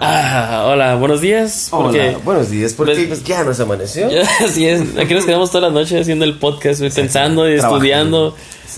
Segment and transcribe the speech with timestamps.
[0.00, 1.68] Ah, hola, buenos días.
[1.70, 4.10] Porque, Hola, buenos días, porque Pues- ya nos amaneció.
[4.10, 4.96] Ya, así es.
[4.98, 8.34] Aquí nos quedamos toda la noche haciendo el podcast, pensando y estudiando.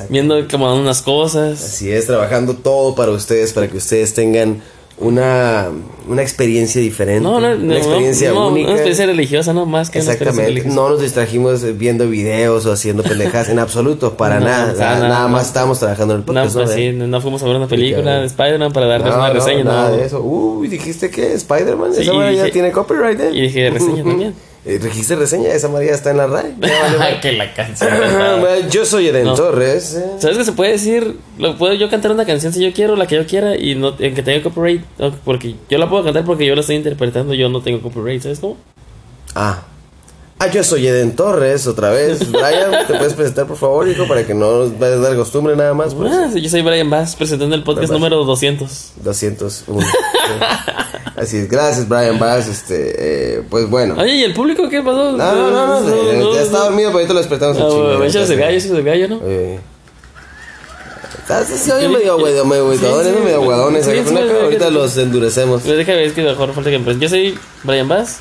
[0.09, 1.63] Viendo como unas cosas.
[1.63, 4.63] Así es, trabajando todo para ustedes, para que ustedes tengan
[4.99, 5.67] una,
[6.09, 7.21] una experiencia diferente.
[7.23, 8.69] No, una experiencia no, única.
[8.69, 9.67] Una experiencia religiosa, ¿no?
[9.67, 10.65] Más que Exactamente.
[10.65, 14.73] No nos distrajimos viendo videos o haciendo pendejadas en absoluto, para nada.
[14.99, 16.55] nada, más estábamos trabajando en el No, podcast.
[16.55, 16.75] pues ¿no?
[16.75, 19.91] sí, no, fuimos a ver una película de Spider-Man para darles una no, reseña, nada
[19.91, 20.23] de eso.
[20.23, 23.31] Uy, dijiste que Spider-Man, Sí, esa ya tiene copyright, ¿eh?
[23.35, 24.35] y dije reseña también.
[24.69, 26.55] Eh, Dijiste reseña, esa María está en la RAE.
[26.59, 27.89] Vale, que la canción.
[28.71, 29.35] Yo soy Eden No.
[29.35, 29.95] Torres.
[29.95, 30.05] eh.
[30.19, 31.17] ¿Sabes qué se puede decir?
[31.39, 33.95] Lo puedo yo cantar una canción si yo quiero, la que yo quiera, y no
[33.99, 34.83] en que tenga copyright.
[35.25, 38.41] porque yo la puedo cantar porque yo la estoy interpretando, yo no tengo copyright, ¿sabes
[38.41, 38.57] cómo?
[39.35, 39.63] Ah.
[40.39, 42.31] Ah, yo soy Eden Torres, otra vez.
[42.31, 44.07] Brian, ¿te puedes presentar, por favor, hijo?
[44.07, 45.95] Para que no nos vayas a dar costumbre nada más.
[45.95, 46.13] Pues.
[46.13, 48.93] Ah, yo soy Brian Bass, presentando el podcast número 200.
[49.03, 49.81] 201.
[49.81, 49.89] Sí.
[51.17, 52.49] Así es, gracias, Brian Bass.
[52.49, 53.95] Este, eh, pues bueno.
[53.95, 55.13] No, Oye, ¿y el público qué pasó?
[55.13, 58.05] no, no, no, eh, ya está dormido, pero ahorita lo despertamos Ah, un chingo.
[58.05, 59.21] échale el gallo, échale el gallo, ¿no?
[59.25, 59.59] Eh.
[61.19, 62.67] Está- sí, oye medio medio medio
[64.43, 65.63] ahorita los endurecemos.
[65.65, 66.81] Pero déjame ver, es que mejor falta que.
[67.01, 68.19] Yo soy Brian Bass.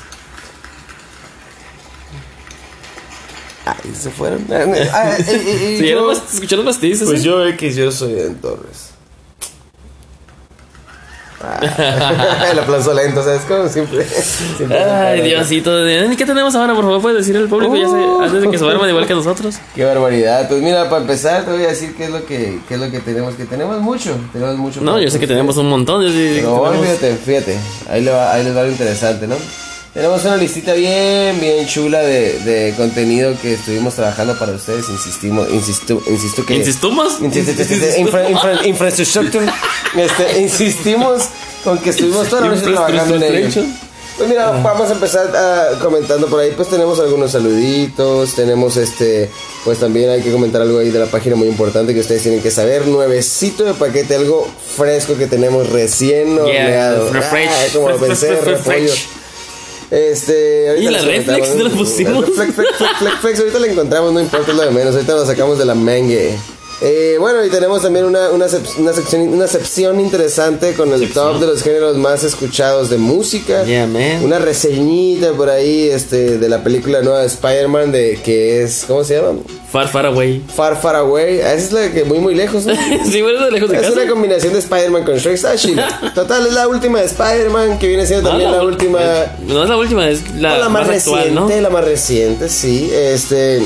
[3.94, 4.44] Se fueron.
[4.50, 6.20] Ah, eh, eh, Sí, yo- los.
[6.20, 8.90] Pues yo X, yo soy Eden Torres.
[11.38, 13.42] Ah, el aplauso lento, ¿sabes?
[13.42, 14.04] Como siempre.
[14.04, 15.86] siempre Ay, Diosito.
[15.88, 16.74] ¿Y ¿Qué tenemos ahora?
[16.74, 18.22] Por favor, puedes decirle al público ya sé, Uh.
[18.22, 19.56] antes de que se duerman igual que nosotros.
[19.74, 20.48] Qué barbaridad.
[20.48, 22.90] Pues mira, para empezar te voy a decir qué es lo que, qué es lo
[22.90, 23.34] que tenemos.
[23.34, 24.16] Que tenemos mucho.
[24.32, 24.80] Tenemos mucho.
[24.80, 26.02] No, yo sé que tenemos un montón.
[26.02, 27.58] yo sé Pero tenemos- fíjate, fíjate.
[27.90, 29.36] Ahí, le va- ahí les va lo interesante, ¿no?
[29.96, 34.90] Tenemos una listita bien, bien chula de, de contenido que estuvimos trabajando para ustedes.
[34.90, 36.54] Insistimos, insisto, insisto que.
[36.56, 37.18] ¿Insistumos?
[37.22, 37.52] Insisto,
[37.96, 39.46] infra- infra- infrastructure.
[39.96, 41.22] Este, insistimos
[41.64, 43.62] con que estuvimos toda la noche trabajando en ello.
[44.18, 46.52] Pues mira, vamos a empezar ah, comentando por ahí.
[46.54, 48.34] Pues tenemos algunos saluditos.
[48.34, 49.30] Tenemos este.
[49.64, 52.42] Pues también hay que comentar algo ahí de la página muy importante que ustedes tienen
[52.42, 52.86] que saber.
[52.86, 54.46] Nuevecito de paquete, algo
[54.76, 57.10] fresco que tenemos recién horneado.
[57.14, 57.48] refresh.
[57.50, 59.06] Ah, como lo pensé, Refresh.
[59.90, 62.28] Este, ¿Y la reflex no la pusimos?
[62.28, 64.94] La Flex, flex, flex, flex, flex, ahorita la encontramos, no importa lo de menos.
[64.94, 66.36] Ahorita lo sacamos de la mangue.
[66.82, 68.46] Eh, bueno, y tenemos también una, una,
[68.78, 73.64] una sección, una sección interesante con el top de los géneros más escuchados de música.
[73.64, 74.22] Yeah, man.
[74.22, 79.04] Una reseñita por ahí este, de la película nueva de Spider-Man, de que es, ¿cómo
[79.04, 79.38] se llama?
[79.72, 80.42] Far, far away.
[80.54, 81.40] Far, Far Away.
[81.40, 82.74] Ah, Esa es la que muy, muy lejos, ¿no?
[83.10, 83.94] sí, bueno, de lejos de Es casa.
[83.94, 85.34] una combinación de Spider-Man con Shrek.
[85.34, 86.12] Está chila.
[86.14, 89.00] Total, es la última de Spider-Man, que viene siendo también la, última...
[89.46, 91.60] No es la última, es la, No, la más, actual, reciente, ¿no?
[91.62, 92.90] la más reciente, sí.
[92.92, 93.62] Este,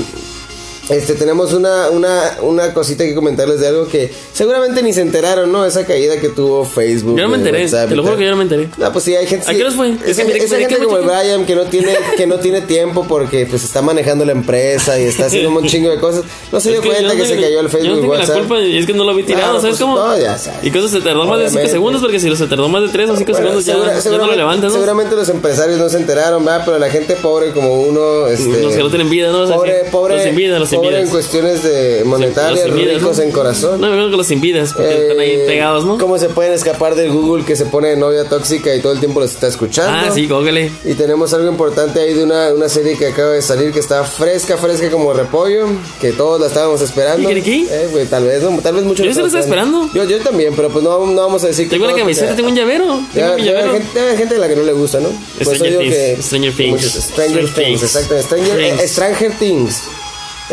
[0.91, 5.51] este, tenemos una, una, una cosita que comentarles de algo que seguramente ni se enteraron,
[5.53, 5.65] ¿no?
[5.65, 7.17] Esa caída que tuvo Facebook.
[7.17, 8.69] Yo no me enteré, WhatsApp y te lo juro que yo no me enteré.
[8.77, 9.51] No, pues sí, hay gente.
[9.51, 9.91] ¿A qué horas fue?
[9.91, 12.37] Es Esa, que esa miré que gente como el Brian que no tiene, que no
[12.37, 16.25] tiene tiempo porque pues está manejando la empresa y está haciendo un chingo de cosas.
[16.53, 18.15] No se dio cuenta yo que no se cayó el Yo Facebook no y tengo
[18.15, 18.39] la WhatsApp.
[18.39, 19.97] culpa, es que no lo vi tirado, Claro, ¿sabes pues, cómo?
[19.99, 20.65] no, ya sabes.
[20.65, 21.73] Y cosas se tardó más de 5 Obviamente.
[21.73, 23.91] segundos, porque si se tardó más de 3 o 5 Bueno, segundos ya, segura- ya
[23.93, 24.75] no lo seguramente- levantas, ¿no?
[24.75, 26.63] Seguramente los empresarios no se enteraron, ¿verdad?
[26.65, 29.41] Pero la gente pobre como uno, este, Los que no tienen vida, ¿no?
[29.43, 32.77] O sea, pobre, pobre, los sin vida, los sin pobre en cuestiones de monetarias, Los
[32.77, 33.23] sin vidas, ricos ¿no?
[33.25, 33.81] en corazón.
[33.81, 35.99] No, me acuerdo que los sin vidas, porque Eh, están ahí pegados, ¿no?
[35.99, 38.99] ¿Cómo se pueden escapar del Google que se pone de novia tóxica y todo el
[39.01, 40.09] tiempo los está escuchando?
[40.09, 40.71] Ah, sí, gógale.
[40.85, 44.05] Y tenemos algo importante ahí de una, una serie que acaba de salir que está
[44.05, 45.67] fresca, fresca como repollo,
[46.01, 47.31] que todos la estábamos esperando.
[47.31, 47.67] ¿Y qué?
[47.71, 49.05] Eh, güey, tal vez, no, tal vez muchos.
[49.07, 49.89] Yo sí lo estaba esperando.
[49.95, 51.77] Yo, yo también, pero pues no, no vamos a decir que.
[51.77, 53.01] Tengo una camiseta, tengo un llavero.
[53.13, 53.73] Tengo un llavero.
[53.73, 55.09] gente, gente a la que no le gusta, ¿no?
[55.41, 56.83] Stranger digo Things, Stranger Things.
[56.83, 58.15] Stranger Things, exacto.
[58.23, 59.83] Stranger, Things.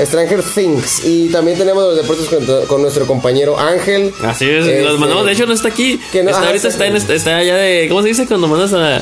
[0.06, 1.04] Stranger Things.
[1.06, 4.14] Y también tenemos los deportes con, con nuestro compañero Ángel.
[4.24, 5.26] Así es, Este, los mandamos.
[5.26, 6.00] De hecho, no está aquí.
[6.12, 7.88] que no- está, ajá, ahorita está- está, en, está allá de.
[7.90, 8.26] ¿Cómo se dice?
[8.28, 9.02] Cuando mandas a.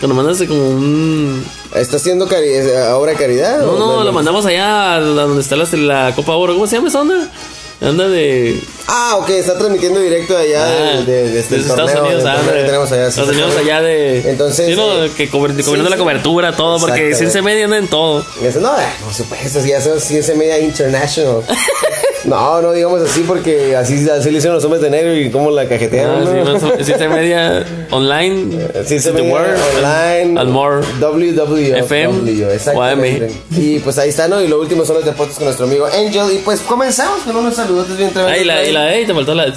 [0.00, 1.44] Cuando mandas como un.
[1.74, 2.48] ¿Está haciendo cari
[2.88, 3.60] ahora caridad?
[3.60, 6.52] No, no, lo mandamos allá a donde está la, la Copa Oro.
[6.54, 7.28] ¿Cómo se llama esa onda?
[7.78, 8.58] Anda de.
[8.88, 12.24] Ah, ok, está transmitiendo directo allá Ah, de, de- de este desde torneo, Estados Unidos,
[12.26, 13.10] ah, de- tenemos allá.
[13.10, 13.60] tenemos exactamente.
[13.60, 14.30] allá de.
[14.30, 15.98] Entonces, Sí, no, eh, que cobriendo sí, la sí.
[15.98, 17.14] cobertura, todo, porque.
[17.14, 18.24] Ciencia Media anda en todo.
[18.42, 21.42] Eso, no, eh, por supuesto, ya son ciencia media international.
[22.26, 25.50] No, no digamos así porque así, así le hicieron los hombres de negro y cómo
[25.50, 26.26] la cajetearon.
[26.26, 26.58] Ah, ¿no?
[26.58, 28.68] sí, no, Sistema media online.
[28.84, 30.40] Sí, The ve Word, online.
[30.40, 30.84] Al More.
[31.00, 31.76] WWF.
[31.76, 33.30] FM, exactamente.
[33.52, 34.40] Y pues ahí está, ¿no?
[34.40, 36.32] Y lo último son los deportes con nuestro amigo Angel.
[36.32, 38.38] Y pues comenzamos con unos saludos bien tremendos.
[38.38, 39.52] Ah, y la, y la, ey, te faltó la.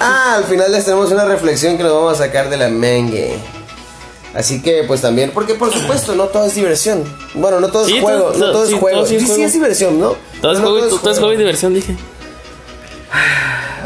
[0.00, 3.36] Ah, al final les tenemos una reflexión que nos vamos a sacar de la mengue.
[4.34, 7.02] Así que, pues también, porque por supuesto, no todo es diversión.
[7.34, 8.98] Bueno, no todo es Sí, juego, todo- no todo es sí, juego.
[8.98, 10.14] todo sí es Sí, es diversión, ¿no?
[10.40, 11.96] Todo es no juego, todo es juego y diversión, dije.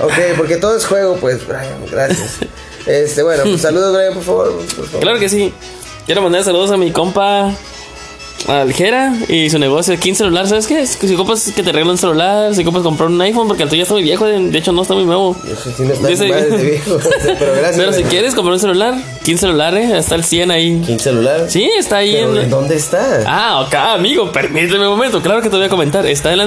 [0.03, 2.39] Ok, porque todo es juego, pues, Brian, gracias.
[2.87, 4.53] Este, bueno, pues saludos, Brian, por favor.
[4.77, 5.01] por favor.
[5.01, 5.55] Claro que sí.
[6.05, 7.51] Quiero mandar saludos a mi compa
[8.49, 10.47] Aljera y su negocio King Celular.
[10.47, 10.87] ¿Sabes qué?
[10.87, 13.83] Si compas que te arreglan un celular, si compas comprar un iPhone, porque el tuyo
[13.83, 15.37] está muy viejo, de de hecho no está muy nuevo.
[15.47, 16.99] Eso sí no está Dice- viejo,
[17.39, 17.77] pero gracias.
[17.77, 20.83] Pero si quieres comprar un celular, 15 celulares, está el 100 ahí.
[20.85, 21.47] ¿Quién celular?
[21.49, 22.43] Sí, está ahí ¿Pero en.
[22.45, 23.23] ¿en dónde está?
[23.27, 25.23] Ah, ok, amigo, permíteme un momento.
[25.23, 26.07] Claro que te voy a comentar.
[26.07, 26.47] Está en la.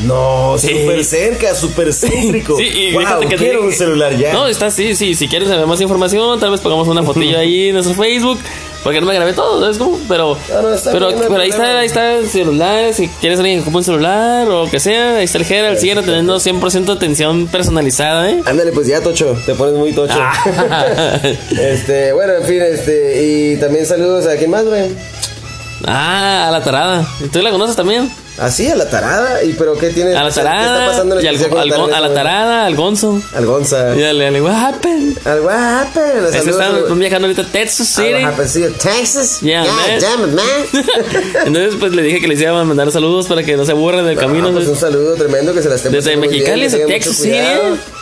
[0.00, 0.68] No, Sí.
[0.68, 2.56] súper cerca, súper céntrico.
[2.56, 4.32] Sí, y wow, que quiero un celular ya.
[4.32, 5.14] No, está sí, sí.
[5.14, 8.38] Si quieres saber más información, tal vez pongamos una fotillo ahí en nuestro Facebook.
[8.84, 9.98] Porque no me grabé todo, ¿sabes cómo?
[10.08, 10.36] Pero,
[10.72, 11.44] está pero, no ahí problema.
[11.46, 12.94] está, ahí está el celular.
[12.94, 15.78] Si quieres alguien que compre un celular o que sea, ahí está el Gera, el
[15.78, 18.40] Sierra, teniendo 100% de atención personalizada, ¿eh?
[18.46, 20.14] Ándale, pues ya, Tocho, te pones muy tocho.
[20.18, 21.18] Ah.
[21.58, 24.96] Este, bueno, en fin, este, y también saludos a quién más, Brian.
[25.86, 27.06] ah, a la tarada.
[27.24, 28.10] ¿Y ¿Tú la conoces también?
[28.38, 29.42] Ah, sí, a la tarada.
[29.42, 30.10] ¿Y pero qué tiene?
[30.12, 30.86] A la ¿Qué está tarada.
[30.86, 33.20] pasando en y al, al- tarada en a la tarada, al Gonzo.
[33.34, 33.96] Al Gonza.
[33.96, 35.18] Y al, al, what happened?
[35.26, 36.26] Al what happened?
[36.34, 38.08] Es están viajando ahorita a Texas City.
[38.08, 39.40] al what happened, sí, Texas.
[39.40, 40.00] Yeah, God man.
[40.00, 41.44] damn it, man.
[41.46, 44.06] Entonces, pues le dije que les iba a mandar saludos para que no se aburran
[44.06, 44.48] del camino.
[44.48, 44.82] Ah, pues ¿sabes?
[44.82, 47.36] un saludo tremendo que se la estén Desde Mexicali hasta Texas City.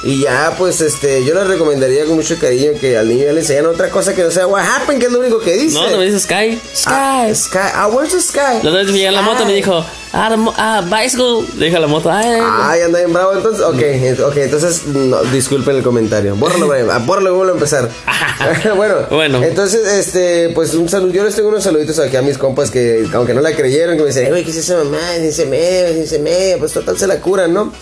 [0.05, 3.41] Y ya, pues, este, yo les recomendaría con mucho cariño que al niño ya le
[3.41, 5.75] enseñan otra cosa que no sea what happened, que es lo único que dice.
[5.75, 6.61] No, no me dice Sky.
[6.75, 6.91] Sky.
[6.93, 7.59] Ah, sky.
[7.75, 8.61] Ah, where's the sky?
[8.63, 10.26] La otra vez llegué a la moto y me dijo, ah,
[10.57, 11.47] ah, bicycle.
[11.57, 13.63] Le dije a la moto, ay, Ay, anda bien bravo entonces.
[13.65, 16.37] Ok, ok, entonces no, disculpen el comentario.
[16.37, 17.07] Bórralo, Brian.
[17.07, 17.89] Bórralo y vuelvo a empezar.
[18.77, 19.43] bueno, Bueno.
[19.43, 21.13] Entonces, este, pues un saludo.
[21.13, 24.03] Yo les tengo unos saluditos aquí a mis compas que, aunque no la creyeron, que
[24.03, 24.99] me dicen, güey, ¿qué es esa mamá?
[25.21, 26.17] Dice medio, dice.
[26.59, 27.73] Pues total se la curan, ¿no?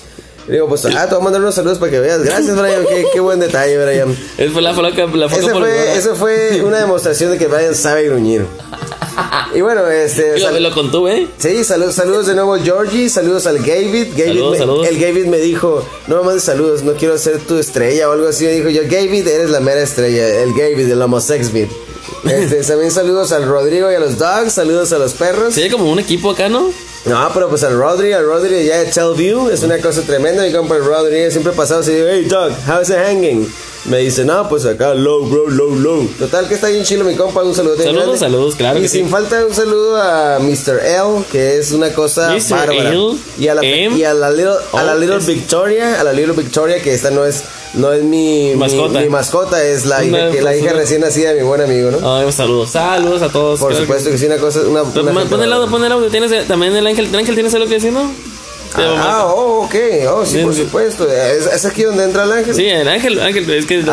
[0.48, 2.22] Digo, pues, ah, te voy a mandar unos saludos para que veas.
[2.22, 2.84] Gracias, Brian.
[2.86, 4.14] Qué, qué buen detalle, Brian.
[4.38, 5.04] es fue la la foca
[5.36, 8.44] Ese por fue, eso fue una demostración de que Brian sabe gruñir.
[9.54, 10.34] Y bueno, este.
[10.36, 11.28] Y lo, sal- lo contuve.
[11.38, 14.08] Sí, saludos, saludos de nuevo Georgie, saludos al David.
[14.16, 14.86] David Saludos, me- saludos.
[14.88, 18.28] El David me dijo, no me mandes saludos, no quiero ser tu estrella o algo
[18.28, 18.44] así.
[18.44, 20.42] Me dijo yo, David, eres la mera estrella.
[20.42, 21.66] El David, el homosexvid.
[22.24, 25.54] Este, también saludos al Rodrigo y a los dogs, saludos a los perros.
[25.54, 26.70] Sería como un equipo acá, ¿no?
[27.06, 30.42] No, pero pues al Rodri, al Rodri ya de Tellview, es una cosa tremenda.
[30.42, 33.46] Mi compa el Rodri siempre pasado así, hey dog, how's it hanging?
[33.84, 36.08] Me dice, no, pues acá, low, bro, low, low.
[36.18, 37.76] Total, que está bien chilo mi compa, un saludo.
[37.76, 39.10] Saludos, saludos, claro Y que sin sí.
[39.10, 40.80] falta un saludo a Mr.
[40.82, 42.50] L, que es una cosa Mr.
[42.50, 42.88] bárbara.
[42.88, 45.18] L, y a la, M, y a la little, a la O, little.
[45.18, 47.42] Victoria, a la little Victoria, que esta no es,
[47.74, 49.00] no es mi Mascota.
[49.00, 52.16] Mi, mascota, es la hija, que, la hija recién nacida de mi buen amigo, ¿no?
[52.16, 53.60] Ay, saludos, saludos a todos.
[53.60, 56.10] Por supuesto que sí, una cosa, una, una Pon el audio, pon el audio.
[56.10, 57.06] ¿Tienes eh, también el ángel?
[57.06, 58.10] ¿El ángel tienes algo que decir, no?
[58.76, 59.74] Ah, oh, ok.
[60.10, 61.06] Oh, sí, por supuesto.
[61.10, 62.54] ¿Es, es aquí donde entra el ángel?
[62.54, 63.84] Sí, el ángel, ángel, es que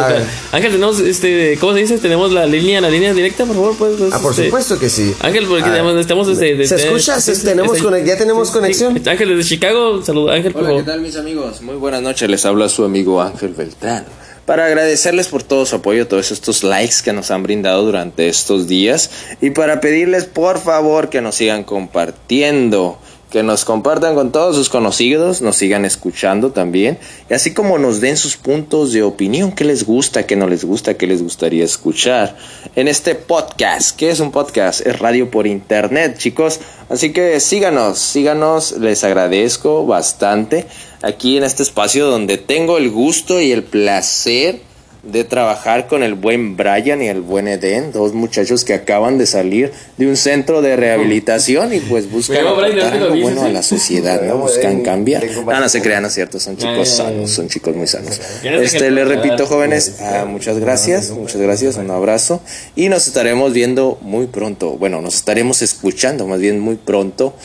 [0.52, 1.98] ángel tenemos este, ¿cómo se dice?
[2.00, 3.94] Tenemos la línea, la línea directa, por favor, pues.
[4.12, 5.14] Ah, por este, supuesto que sí.
[5.22, 7.16] Ángel, porque tenemos, estamos desde, ¿Se desde- escucha?
[7.22, 9.00] sí, ¿Se- sí, tenemos conex- ¿Ya tenemos sí, conexión?
[9.04, 9.10] sí.
[9.10, 10.92] Ángel desde Chicago, saludos, Ángel, por Hola, ¿qué favor.
[10.94, 11.62] tal mis amigos?
[11.62, 14.06] Muy buenas noches, les habla su amigo Ángel Beltrán.
[14.46, 18.68] Para agradecerles por todo su apoyo, todos estos likes que nos han brindado durante estos
[18.68, 22.98] días y para pedirles por favor que nos sigan compartiendo,
[23.32, 27.00] que nos compartan con todos sus conocidos, nos sigan escuchando también
[27.30, 30.66] y así como nos den sus puntos de opinión, qué les gusta, qué no les
[30.66, 32.36] gusta, qué les gustaría escuchar
[32.76, 33.96] en este podcast.
[33.98, 34.86] ¿Qué es un podcast?
[34.86, 36.60] Es radio por internet, chicos.
[36.90, 40.68] Así que síganos, síganos, les agradezco bastante
[41.02, 44.60] aquí en este espacio donde tengo el gusto y el placer
[45.04, 49.26] de trabajar con el buen Brian y el buen Eden, dos muchachos que acaban de
[49.26, 53.42] salir de un centro de rehabilitación y pues buscan aportar ¿te lo algo dices, bueno
[53.42, 53.54] a sí?
[53.54, 54.38] la sociedad, ¿no?
[54.38, 55.24] Buscan Eden, cambiar.
[55.48, 57.04] Ah, no se crean, no es cierto, son chicos ya.
[57.04, 58.22] sanos, son chicos muy sanos.
[58.42, 62.42] ¿Quieres Este, les repito, Ah, jóvenes, ah, muchas gracias, muchas gracias, un abrazo
[62.76, 67.36] y nos estaremos viendo muy pronto, bueno, nos estaremos escuchando más bien muy pronto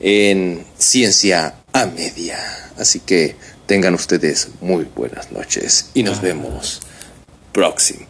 [0.00, 2.38] en Ciencia a Media.
[2.76, 6.80] Así que tengan ustedes muy buenas noches y nos vemos
[7.54, 8.08] próximamente.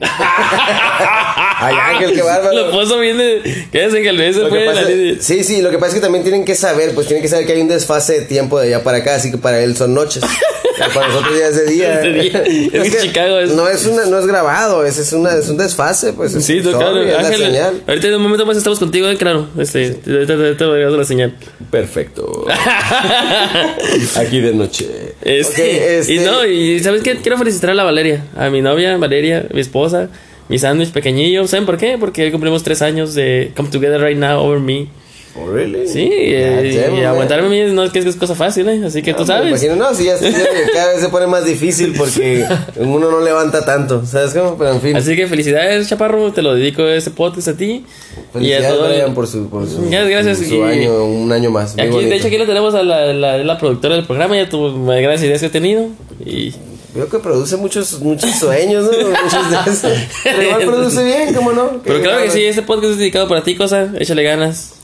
[0.00, 2.52] Ay, Ángel, qué bárbaro.
[2.54, 3.66] Lo puso bien de.
[3.70, 4.16] ¿Qué es Ángel?
[4.48, 7.22] Fue la sí, sí, lo que pasa es que también tienen que saber, pues tienen
[7.22, 9.60] que saber que hay un desfase de tiempo de allá para acá, así que para
[9.60, 10.22] él son noches.
[10.94, 11.94] Para nosotros ya es de día.
[11.94, 12.42] Es de día.
[12.82, 15.56] Es que Chicago es- No es, una, no es grabado, es, es, una, es un
[15.56, 16.34] desfase, pues.
[16.34, 17.00] es- Sí, no, sorry, claro.
[17.02, 17.82] es la Ángel, señal.
[17.86, 19.48] ahorita en un momento más estamos contigo, eh, claro.
[19.58, 21.34] Este, te, te, voy a dar la señal.
[21.70, 22.46] Perfecto.
[24.16, 24.86] Aquí de noche.
[25.22, 27.16] Este, Ok, este- Y no, y ¿sabes qué?
[27.16, 30.08] Quiero felicitar a la Valeria, a mi novia Valeria, mi esposa,
[30.48, 31.46] mi sándwich pequeñillo.
[31.46, 31.96] ¿Saben por qué?
[31.98, 34.88] Porque hoy cumplimos tres años de Come Together Right Now Over Me.
[35.36, 35.88] Oh, really?
[35.88, 38.80] Sí, eh, y aguantarme a no es que es cosa fácil, ¿eh?
[38.86, 39.48] Así que tú Me sabes.
[39.48, 40.30] imagino, no, si ya, ya
[40.72, 42.44] cada vez se pone más difícil porque
[42.76, 44.56] uno no levanta tanto, ¿sabes cómo?
[44.56, 44.96] Pero en fin.
[44.96, 47.64] Así que felicidades, Chaparro, te lo dedico este podcast a ti.
[47.64, 48.88] y a Felicidades, todo.
[48.88, 51.72] Brian, por su, por su, Ya, gracias, su y- año, un año más.
[51.78, 54.84] Aquí, de hecho, aquí la tenemos a la, la, la productora del programa, ya tuvo
[54.86, 55.88] grandes ideas que ha tenido.
[56.24, 56.52] Y
[56.94, 58.90] Veo que produce muchos, muchos sueños, ¿no?
[59.08, 59.92] Muchos de esos.
[60.22, 61.80] Pero igual produce bien, ¿cómo no?
[61.84, 63.88] Pero claro que sí, este podcast es dedicado para ti, cosa.
[63.98, 64.74] Échale ganas.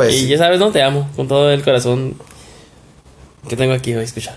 [0.00, 2.14] Pues, Y ya sabes, no te amo con todo el corazón
[3.46, 4.34] que tengo aquí hoy, escucha.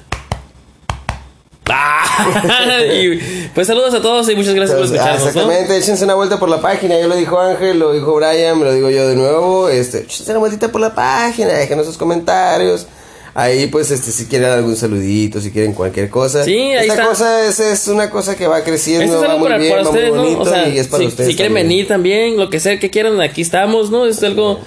[2.94, 3.18] Y,
[3.56, 5.36] pues saludos a todos y muchas gracias por Entonces, ah, escucharnos.
[5.36, 5.52] ¿no?
[5.52, 7.00] exactamente, échense una vuelta por la página.
[7.00, 9.70] Ya lo dijo Ángel, lo dijo Brian, me lo digo yo de nuevo.
[9.70, 12.86] Este, échense una vueltita por la página, déjenos sus comentarios.
[13.34, 16.44] Ahí, pues, este, si quieren algún saludito, si quieren cualquier cosa.
[16.44, 17.06] Sí, ahí Esta está.
[17.08, 19.72] cosa es, es una cosa que va creciendo, Esto es va algo muy para, bien,
[19.72, 20.52] para va ustedes, muy bonito ¿no?
[20.52, 21.30] O sea, y es para si, ustedes.
[21.30, 21.68] si quieren también.
[21.70, 24.06] venir también, lo que sea que quieran, aquí estamos, ¿no?
[24.06, 24.60] Es algo.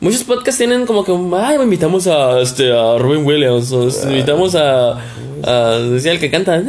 [0.00, 4.54] Muchos podcasts tienen como que, ay, invitamos a, este, a Robin Williams, o este, invitamos
[4.54, 4.92] a,
[5.44, 6.62] a, decía el que canta.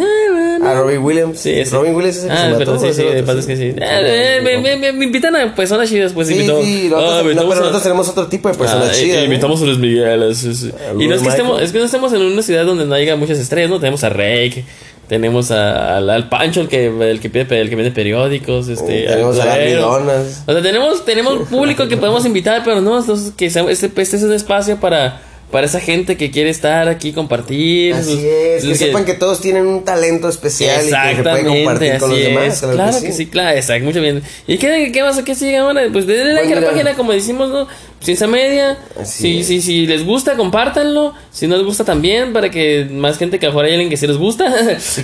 [0.63, 1.39] A Robbie Williams.
[1.39, 1.73] Sí, ese.
[1.75, 2.57] Robin Williams es el que Ah, se mató.
[2.59, 3.73] perdón, sí, ¿o es sí, de paz es que sí.
[3.81, 6.63] Ah, eh, me, me, me, me invitan a personas chidas, pues Sí, invitamos.
[6.65, 9.15] sí, nosotros, Ah, no, pero a- nosotros tenemos otro tipo de personas Ah, chidas.
[9.15, 9.23] y- ¿no?
[9.23, 10.38] invitamos a los Migueles.
[10.38, 10.69] sí, sí.
[10.69, 12.93] A Y no es que, estemos, es que no estemos en una ciudad donde no
[12.93, 13.79] haya muchas estrellas, ¿no?
[13.79, 14.63] Tenemos a Rake,
[15.11, 19.03] tenemos a- al, al Pancho, el que, el que pide el que vende periódicos, este,
[19.03, 19.57] Uh, tenemos al a
[19.99, 20.43] las.
[20.47, 24.23] O sea, tenemos, tenemos público que podemos invitar, pero no, entonces que este, este es
[24.23, 27.93] un espacio para, para esa gente que quiere estar aquí, compartir.
[27.93, 31.09] Así sus- es, que sepan que todos tienen un talento especial y que se puede
[31.11, 32.59] Exactamente, compartir con los demás.
[32.59, 33.25] Claro, Claro, que, que, sí.
[33.27, 34.23] claro, exacto, mucho bien.
[34.47, 35.21] ¿Y qué, qué más?
[35.23, 35.81] ¿Qué sigue ahora?
[35.91, 36.71] Pues denle like Pues a la mira.
[36.71, 37.67] página, como decimos, ¿no?
[38.01, 38.77] Ciencia Media.
[39.03, 41.13] Si, si, si les gusta, compártanlo.
[41.31, 43.89] Si no les gusta también, para que más gente que a lo mejor hay alguien
[43.89, 44.53] que sí les gusta.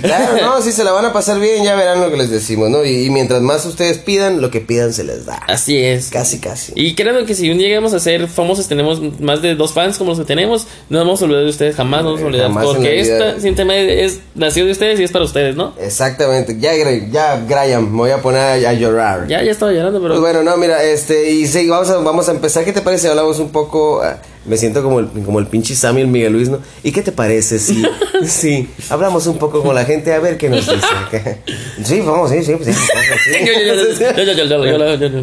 [0.02, 2.68] Claro, no, si se la van a pasar bien, ya verán lo que les decimos,
[2.70, 2.84] ¿no?
[2.84, 5.36] Y, y mientras más ustedes pidan, lo que pidan se les da.
[5.46, 6.10] Así es.
[6.10, 6.72] Casi, casi.
[6.74, 9.96] Y créanme que si un día llegamos a ser famosos, tenemos más de dos fans
[9.96, 12.48] como los que tenemos, no vamos a olvidar de ustedes, jamás nos vamos a olvidar.
[12.48, 15.74] Jamás Porque esta Ciencia Media es, nació de ustedes y es para ustedes, ¿no?
[15.80, 16.56] Exactamente.
[16.58, 16.72] Ya,
[17.10, 19.26] ya, Graham, me voy a poner a, a llorar.
[19.28, 20.14] Ya, ya estaba llorando, pero.
[20.14, 22.64] Pues bueno, no, mira, este, y sí, vamos a, vamos a empezar.
[22.64, 24.02] ¿Qué te parece si hablamos un poco?
[24.46, 26.58] Me siento como el, como el pinche Sammy, el Miguel Luis, ¿no?
[26.82, 27.84] ¿Y qué te parece si,
[28.24, 31.42] si hablamos un poco con la gente a ver qué nos dice?
[31.84, 32.70] sí, vamos, sí, sí, sí.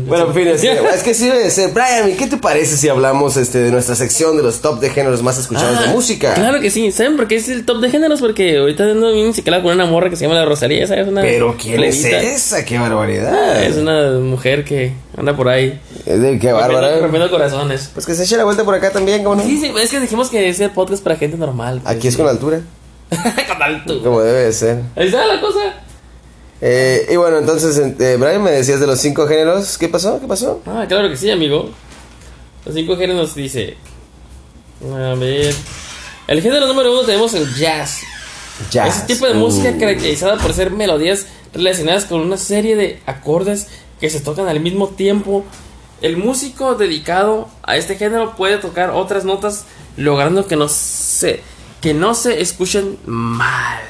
[0.06, 2.88] Bueno, en fin, es, es que sí, es, eh, Brian, ¿y qué te parece si
[2.88, 6.36] hablamos este, de nuestra sección de los top de géneros más escuchados ah, de música?
[6.36, 8.22] Claro que sí, ¿saben por qué es el top de géneros?
[8.22, 11.08] Porque ahorita ando bien ciclado con una morra que se llama La Rosalía, esa es
[11.08, 11.22] una...
[11.22, 12.64] Pero ¿quién es esa?
[12.64, 13.34] ¡Qué barbaridad!
[13.34, 17.00] Ah, es una mujer que anda por ahí es de qué bárbara.
[17.00, 17.90] rompiendo corazones.
[17.94, 19.44] Pues que se eche la vuelta por acá también, ¿cómo no?
[19.44, 21.82] Sí, sí, es que dijimos que es el podcast para gente normal.
[21.84, 21.96] pues.
[21.96, 22.62] Aquí es con altura,
[23.48, 24.04] con alto.
[24.04, 24.82] como debe de ser.
[24.96, 25.60] Ahí está la cosa.
[26.62, 29.78] Eh, y bueno, entonces, eh, Brian, me decías de los cinco géneros.
[29.78, 30.20] ¿Qué pasó?
[30.20, 30.62] ¿Qué pasó?
[30.66, 31.70] Ah, claro que sí, amigo.
[32.66, 33.76] Los cinco géneros nos dice.
[34.94, 35.54] A ver.
[36.28, 38.00] El género número uno tenemos el jazz.
[38.72, 38.98] Jazz.
[38.98, 39.38] Ese tipo de Uh.
[39.38, 43.68] música caracterizada por ser melodías relacionadas con una serie de acordes
[44.00, 45.44] que se tocan al mismo tiempo.
[46.06, 49.66] El músico dedicado a este género puede tocar otras notas
[49.98, 51.40] logrando que no se
[51.82, 53.82] que no se escuchen mal.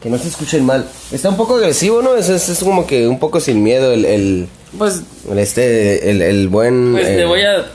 [0.00, 0.88] Que no se escuchen mal.
[1.12, 2.16] Está un poco agresivo, ¿no?
[2.16, 4.48] Es, es, es como que un poco sin miedo el, el,
[4.78, 6.92] Pues el este, el, el buen...
[6.92, 7.66] pues eh, te voy a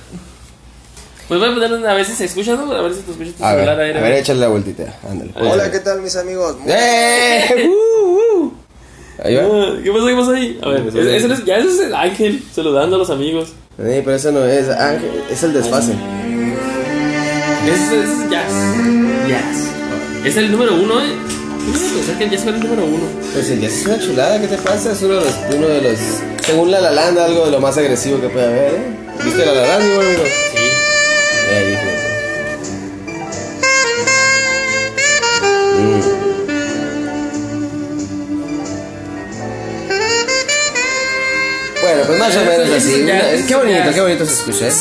[1.28, 2.72] pues voy a poner a ver si se escucha, ¿no?
[2.74, 3.92] A ver si te escucha tu A ver, celular ahí.
[3.92, 5.00] a ver, échale la vueltita.
[5.08, 5.32] Ándale.
[5.36, 6.58] Hola, ¿qué tal mis amigos?
[6.66, 7.70] ¡Eh!
[7.70, 8.54] ¡Uh, uh!
[9.24, 9.44] Ahí va.
[9.44, 10.06] Ah, ¿Qué pasó?
[10.08, 10.60] ¿Qué pasó ahí?
[10.64, 13.50] A ver, Pues, ese- es- ya ese es el ángel saludando a los amigos.
[13.80, 15.94] Eh, pero eso no es Ángel, es el desfase.
[17.66, 18.52] Ese es jazz.
[19.28, 20.26] Jazz.
[20.26, 21.14] Es el número uno, ¿eh?
[21.66, 23.04] ¿Qué me pensar que el jazz fue el número uno?
[23.34, 24.92] Pues el jazz es una chulada, ¿qué te pasa?
[24.92, 26.00] Es uno de los, uno de los
[26.46, 28.82] según La La Land, algo de lo más agresivo que puede haber, ¿eh?
[29.24, 30.24] ¿Viste La La Land, mi amigo?
[30.52, 30.58] Sí.
[31.52, 32.08] Eh, dije eso.
[35.82, 36.21] Mm.
[42.22, 43.06] Más o menos así.
[43.48, 44.74] qué bonito, qué bonito se escucha, ¿eh?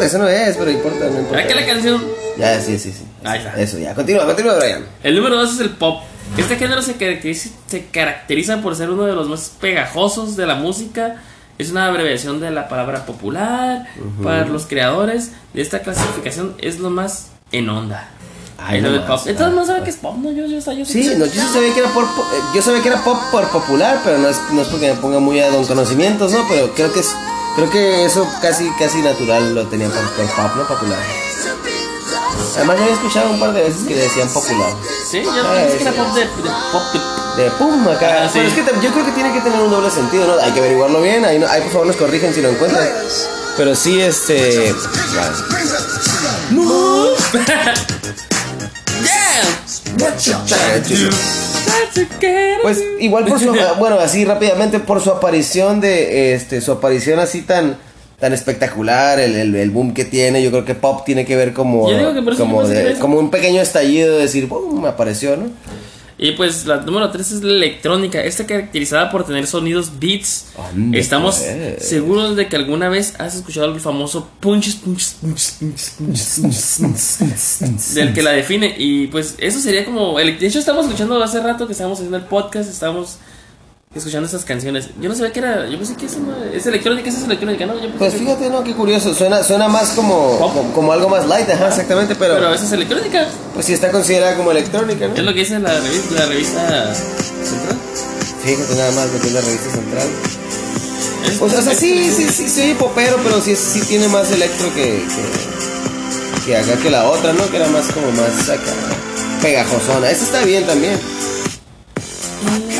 [0.00, 1.36] Eso no es, pero importa, no importa.
[1.36, 2.04] ¿Verdad que la canción?
[2.36, 3.04] Ya, sí, sí, sí.
[3.24, 3.60] Ahí está.
[3.60, 3.94] Eso, ya.
[3.94, 4.84] Continúa, continúa, Brian.
[5.02, 6.02] El número dos es el pop.
[6.36, 10.54] Este género se caracteriza, se caracteriza por ser uno de los más pegajosos de la
[10.54, 11.22] música.
[11.58, 13.86] Es una abreviación de la palabra popular.
[14.22, 18.08] Para los creadores de esta clasificación es lo más en onda.
[18.60, 19.20] Ay, no de pop.
[19.24, 20.30] Entonces no sabe que es pop, ¿no?
[20.32, 22.82] Yo, yo, yo, Sí, no, yo sí sabía que era por, po- eh, yo sabía
[22.82, 25.48] que era pop por popular, pero no es, no es porque me ponga muy a
[25.50, 26.44] don conocimientos, ¿no?
[26.48, 27.08] Pero creo que es,
[27.54, 30.66] creo que eso casi, casi natural lo tenía por, por pop, ¿no?
[30.66, 30.98] Popular.
[32.56, 34.70] Además yo había escuchado un par de veces que decían popular.
[35.08, 36.26] Sí, yo Ah, pensé que era pop de, de
[36.72, 38.24] pop de- De pum acá.
[38.24, 38.40] Ah, sí.
[38.40, 40.42] Pero es que yo creo que tiene que tener un doble sentido, ¿no?
[40.42, 41.24] Hay que averiguarlo bien.
[41.24, 42.84] Ahí, no- ahí por favor nos corrigen si lo encuentran.
[43.56, 44.74] Pero sí, este.
[52.62, 57.42] Pues igual por su bueno, así rápidamente por su aparición de este su aparición así
[57.42, 57.76] tan
[58.18, 61.52] tan espectacular, el, el, el boom que tiene, yo creo que pop tiene que ver
[61.52, 61.88] como
[62.36, 65.50] como de- como un pequeño estallido de decir, boom, me apareció, ¿no?
[66.20, 70.46] Y pues la número 3 es la electrónica, esta caracterizada por tener sonidos beats.
[70.92, 71.88] Estamos pues.
[71.88, 75.56] seguros de que alguna vez has escuchado el famoso punches, punches, punches,
[75.96, 78.74] punches, punches, del que la define.
[78.76, 80.18] Y pues eso sería como.
[80.18, 83.18] De hecho, estamos escuchando hace rato que estábamos haciendo el podcast, estábamos
[83.94, 84.90] escuchando estas canciones.
[85.00, 85.66] Yo no sabía que era.
[85.68, 87.74] Yo pensé que eso no es electrónica, es electrónica, ¿no?
[87.80, 91.26] Yo Pues que- fíjate, no, qué curioso, suena suena más como como, como algo más
[91.26, 93.26] light, ajá, exactamente, pero, Pero esa es electrónica.
[93.54, 95.14] pues sí está considerada como electrónica, ¿no?
[95.14, 97.76] Es lo que dice la revista, la revista central.
[98.44, 100.08] Fíjate nada más lo que es la revista central.
[101.26, 104.72] Es- Pues, o sea, sí, sí, sí, sí, popero, pero sí, sí tiene más electro
[104.74, 107.50] que, que, que acá que la otra, ¿no?
[107.50, 108.72] Que era más como más acá,
[109.42, 110.10] pegajosona.
[110.10, 110.98] Esa está bien también.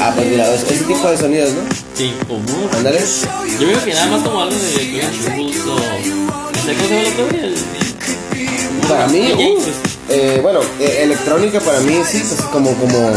[0.00, 1.60] Ah, pues mira, es- ese tipo de sonidos, ¿no?
[1.94, 2.42] Sí, como.
[2.76, 3.00] Ándale.
[3.58, 5.76] Yo veo que nada más como algo de Green Shoes o.
[5.76, 9.58] No sé cómo se llama el otro, el- Para mí, uh,
[10.10, 13.12] eh, bueno, eh, electrónica para mí sí, pues como, como,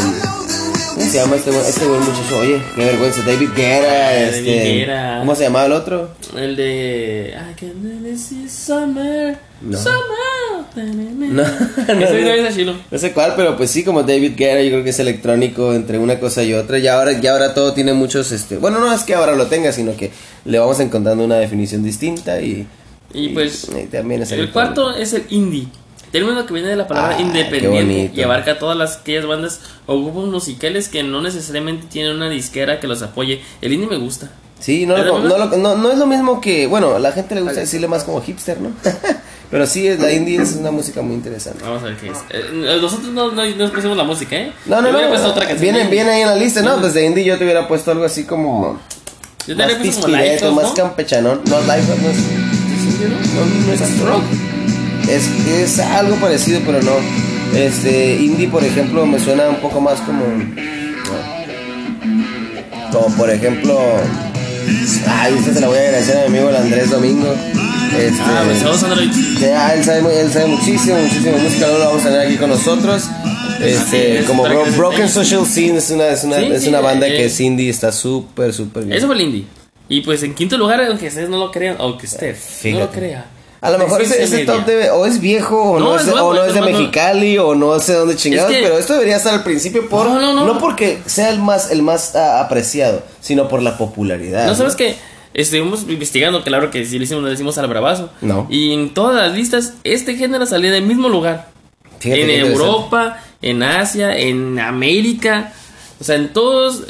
[0.96, 2.38] ¿cómo se llama este, buen- este buen muchacho?
[2.40, 5.20] Oye, qué vergüenza, David Guerra, David este, Guerra.
[5.20, 6.12] ¿cómo se llamaba el otro?
[6.36, 7.34] El de.
[7.36, 9.38] I can see summer.
[9.62, 9.78] No.
[9.78, 9.98] Summer.
[10.74, 11.44] No,
[11.88, 12.80] Ese no, video no.
[12.90, 16.00] No sé cuál, pero pues sí, como David Guerra, yo creo que es electrónico entre
[16.00, 16.78] una cosa y otra.
[16.80, 19.72] Y ahora, ya ahora todo tiene muchos, este, bueno, no es que ahora lo tenga,
[19.74, 20.12] sino que
[20.46, 22.66] le vamos encontrando una definición distinta y,
[23.14, 23.68] Y pues.
[23.70, 25.68] y también es El cuarto es el indie.
[26.12, 30.02] Término que viene de la palabra Ah, independiente y abarca todas las aquellas bandas o
[30.02, 33.42] grupos musicales que no necesariamente tienen una disquera que los apoye.
[33.62, 34.30] El indie me gusta.
[34.60, 37.12] Sí, no, ¿Es lo- no, lo- no, no es lo mismo que, bueno, a la
[37.14, 38.72] gente le gusta decirle más como hipster, ¿no?
[39.50, 41.64] pero sí, la indie es una música muy interesante.
[41.64, 42.18] Vamos a ver qué es.
[42.30, 44.52] Eh, nosotros no, no, no pusimos la música, ¿eh?
[44.68, 45.90] No, no, Yo hubiera no, puesto otra viene, ahí.
[45.90, 46.80] viene ahí en la lista, ¿no?
[46.80, 48.80] Pues de indie yo te hubiera puesto algo así como
[49.48, 51.42] Yo más también puse como Lifehouse, más campechanón.
[51.50, 52.18] No, Lifehouse no es...
[53.34, 54.24] No, no es rock.
[55.12, 56.92] Es, es algo parecido, pero no.
[57.58, 60.24] Este, indie, por ejemplo, me suena un poco más como.
[60.26, 60.46] no.
[62.92, 63.80] Como por ejemplo.
[65.08, 67.34] Ay, esta se la voy a agradecer a mi amigo el Andrés Domingo.
[67.98, 69.10] Este, Ah, pues saludos Android.
[69.38, 72.50] que, ah, él, sabe, él sabe muchísimo, muchísimo música, lo vamos a tener aquí con
[72.50, 73.04] nosotros.
[73.62, 75.10] Este, es, como Bro- Broken.
[75.10, 77.70] Social Scene es una, es una, Sí, es sí, una banda eh, que es indie,
[77.70, 78.98] está súper, súper bien.
[78.98, 79.46] Eso fue el indie.
[79.90, 82.98] Y pues en quinto lugar, aunque ustedes no lo crean, aunque Steph no lo Fíjate.
[82.98, 83.26] crea.
[83.62, 86.12] A lo mejor ese, ese top debe, o es viejo o no, No, es, de-
[86.14, 86.78] nuevo, o no es de nuevo.
[86.80, 90.08] Mexicali o no sé dónde chingados, Es que- pero esto debería estar al principio por
[90.08, 90.58] No, no, no.
[90.58, 94.48] porque sea el más el más ah, apreciado, sino por la popularidad.
[94.48, 94.96] No sabes que
[95.36, 98.10] estuvimos investigando, claro que sí le hicimos, le decimos al bravazo.
[98.22, 98.48] No.
[98.50, 101.50] Y en todas las listas, este género salía del mismo lugar.
[102.00, 102.48] Fíjate en.
[102.48, 105.54] Europa, en Asia, en América.
[106.00, 106.86] O sea, en todos.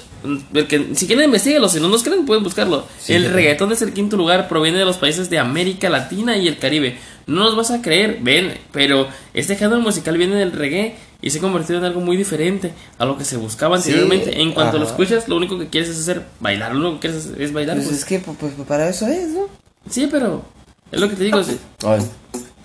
[0.53, 2.85] El que- si quieren investigarlo, si no nos creen, pueden buscarlo.
[2.99, 6.47] Sí, el reggaetón es el quinto lugar, proviene de los países de América Latina y
[6.47, 6.97] el Caribe.
[7.27, 11.37] No nos vas a creer, ven, pero este género musical viene del reggae y se
[11.37, 14.41] ha convertido en algo muy diferente a lo que se buscaba Sí, anteriormente.
[14.41, 14.91] En cuanto lo ajá.
[14.93, 17.75] escuchas, lo único que quieres es hacer bailar, lo único que quieres es bailar.
[17.77, 17.99] Pues pues.
[17.99, 19.47] es que pues, pues, para eso es, ¿no?
[19.89, 20.43] Sí, pero
[20.91, 21.43] es lo que te digo.
[21.43, 21.57] sí.
[21.85, 22.01] Ay.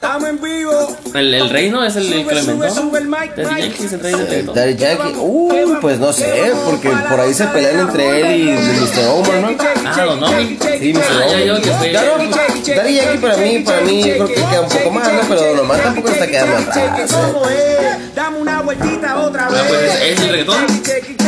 [0.07, 0.97] Estamos en vivo.
[1.15, 3.59] El, el rey no es el, el que Sube, sube, el mic, Daddy mic.
[3.65, 4.55] Yankee es el rey del El reggaetón.
[4.55, 9.09] Daddy Yankee, uy, pues no sé, porque por ahí se pelean entre él y Mr.
[9.11, 9.49] Omar, ¿no?
[9.85, 10.41] Ah, Don Omar.
[10.79, 11.03] Sí, Mr.
[11.03, 12.31] Ah, Omar.
[12.31, 15.21] pues, Daddy Yankee para mí, para mí yo creo que queda un poco más, ¿no?
[15.29, 17.11] Pero Don Omar tampoco está quedando atrás.
[17.51, 17.99] ¿eh?
[18.15, 19.61] Dame una vueltita otra vez.
[19.61, 20.67] Ah, pues es, es el reggaetón.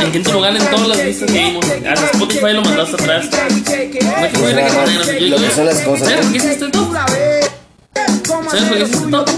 [0.03, 1.65] En quinto lugar en todas las listas que vimos.
[1.67, 3.27] Hasta Spotify lo mandó hasta atrás.
[3.27, 4.33] Es.
[5.21, 6.89] Yo- Lo que son las cosas, ¿Sabes qué este top?
[8.07, 9.29] ¿Sabes por qué hice top?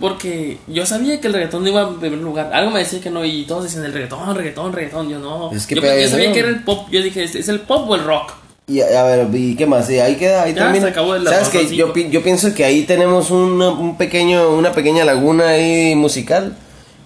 [0.00, 2.50] Porque yo sabía que el reggaetón no iba en primer lugar.
[2.52, 5.08] Algo me decía que no, y todos decían el reggaetón, reggaetón, reggaetón.
[5.08, 5.50] Yo no.
[5.52, 6.86] Es que yo, yo sabía que era el pop.
[6.90, 8.32] Yo dije, ¿es es el pop o el rock?
[8.68, 9.86] Y a, a ver, ¿y qué más?
[9.86, 10.84] Sí, ahí queda, ahí Ya, termina.
[10.84, 14.50] se acabó el ¿Sabes que yo, pi- yo pienso que ahí tenemos una, un pequeño,
[14.50, 16.56] una pequeña laguna ahí musical.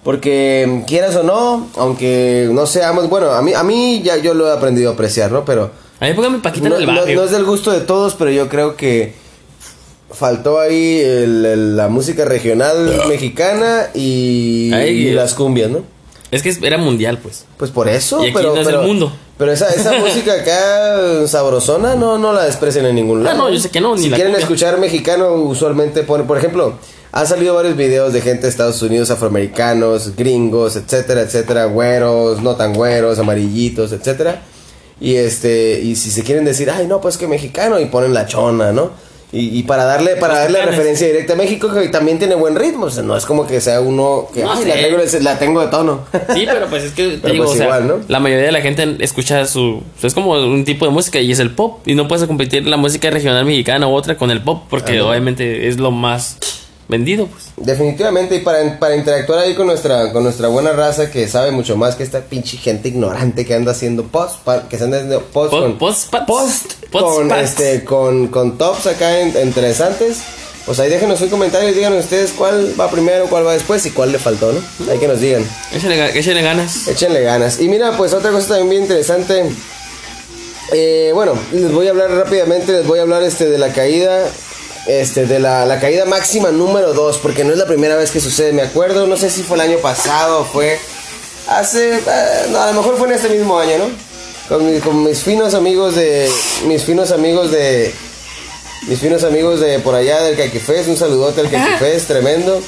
[0.03, 4.49] Porque quieras o no, aunque no seamos, bueno, a mí, a mí ya yo lo
[4.49, 5.45] he aprendido a apreciar, ¿no?
[5.45, 7.15] Pero A mí póngame Paquita no, en el no- barrio.
[7.15, 9.15] no es del gusto de todos, pero yo creo que
[10.13, 15.15] faltó ahí el- el- la música regional mexicana y, Ay, y Dios.
[15.15, 15.81] las cumbias, ¿no?
[16.31, 17.45] Es que era mundial, pues.
[17.57, 19.11] Pues por eso, Y aquí pero, no es pero, el mundo.
[19.37, 23.35] pero esa, esa música acá sabrosona no, no la desprecian en ningún lado.
[23.35, 24.43] Ah, no, yo sé que no, ni Si la quieren cumbia.
[24.43, 26.73] escuchar mexicano, usualmente ponen, por ejemplo,
[27.11, 32.55] han salido varios videos de gente de Estados Unidos, afroamericanos, gringos, etcétera, etcétera, güeros, no
[32.55, 34.41] tan güeros, amarillitos, etcétera.
[34.99, 38.25] Y este, y si se quieren decir, ay no, pues que mexicano, y ponen la
[38.25, 38.91] chona, ¿no?
[39.33, 42.85] Y, y para darle, para darle referencia directa a México, que también tiene buen ritmo,
[42.85, 44.63] o sea, no es como que sea uno que, No ay,
[45.21, 46.01] la, tengo de tono.
[46.35, 47.99] Sí, pero pues es que te digo, pues o sea, igual, ¿no?
[48.07, 49.81] la mayoría de la gente escucha su.
[50.03, 51.79] Es como un tipo de música y es el pop.
[51.87, 54.97] Y no puedes competir la música regional mexicana u otra con el pop, porque Ah,
[54.97, 55.09] no.
[55.09, 56.37] obviamente es lo más
[56.87, 57.45] vendido, pues.
[57.57, 61.77] Definitivamente, y para, para interactuar ahí con nuestra, con nuestra buena raza que sabe mucho
[61.77, 65.21] más que esta pinche gente ignorante que anda haciendo post, pa- que se anda haciendo
[65.21, 66.25] post, Po- con, post- pats.
[66.27, 70.19] post Post con, este, con, con tops acá en- interesantes.
[70.65, 73.91] Pues ahí déjenos un comentario y digan ustedes cuál va primero, cuál va después y
[73.91, 74.61] cuál le faltó, ¿no?
[74.89, 75.45] Ahí que nos digan.
[75.73, 76.87] Échale, ga- échale ganas.
[76.87, 77.59] Échenle ganas.
[77.59, 79.43] Y mira, pues otra cosa también bien interesante.
[80.71, 84.25] Eh, bueno, les voy a hablar rápidamente, les voy a hablar este de la caída.
[84.85, 88.19] Este, de la, la caída máxima número 2, porque no es la primera vez que
[88.19, 90.77] sucede, me acuerdo, no sé si fue el año pasado fue
[91.47, 93.85] hace, eh, no, a lo mejor fue en este mismo año, ¿no?
[94.49, 96.29] Con mis finos amigos de,
[96.67, 97.93] mis finos amigos de,
[98.87, 102.61] mis finos amigos de por allá del Caquifest, un saludote al Caquifest, tremendo.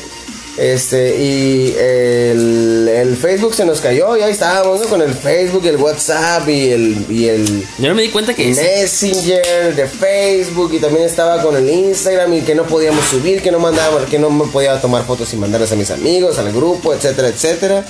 [0.58, 4.88] Este, y el, el Facebook se nos cayó y ahí estábamos, ¿no?
[4.88, 8.50] Con el Facebook, el WhatsApp y el, y el Yo no me di cuenta que
[8.52, 13.42] es- Messenger de Facebook y también estaba con el Instagram y que no podíamos subir,
[13.42, 16.52] que no mandaba, que no me podía tomar fotos y mandarlas a mis amigos, al
[16.54, 17.86] grupo, etcétera, etcétera.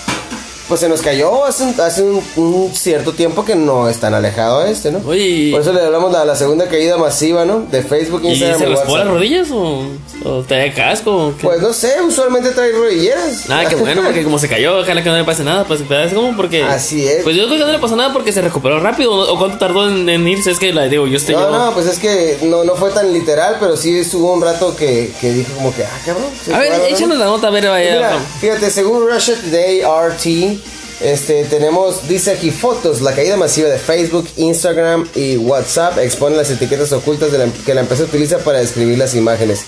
[0.67, 4.15] Pues se nos cayó hace, un- hace un, un cierto tiempo que no es tan
[4.15, 4.99] alejado a este, ¿no?
[5.07, 7.59] Oye, Por eso le hablamos de la segunda caída masiva, ¿no?
[7.69, 9.83] De Facebook, ¿y Instagram se y raspó las rodillas o,
[10.23, 11.27] o te da casco?
[11.27, 11.31] o?
[11.33, 13.45] Pues no sé, usualmente trae rodilleras.
[13.49, 16.13] Ah, qué bueno, porque como se cayó, ojalá que no le pase nada, pues ¿sabes
[16.13, 16.35] cómo?
[16.35, 16.63] Porque...
[16.63, 17.23] Así es.
[17.23, 19.87] Pues yo creo que no le pasó nada porque se recuperó rápido, o cuánto tardó
[19.87, 21.51] en, en irse, es que la digo, yo estoy No, yo...
[21.65, 25.11] no, pues es que no, no fue tan literal, pero sí estuvo un rato que,
[25.21, 26.25] que dijo como que, ah, cabrón.
[26.43, 27.93] se A ver, échanos la nota, a ver, vaya.
[27.95, 30.54] Mira, fíjate, según Russia Today RT,
[31.01, 36.49] este, tenemos, dice aquí fotos, la caída masiva de Facebook, Instagram y WhatsApp expone las
[36.51, 39.65] etiquetas ocultas la- que la empresa utiliza para describir las imágenes.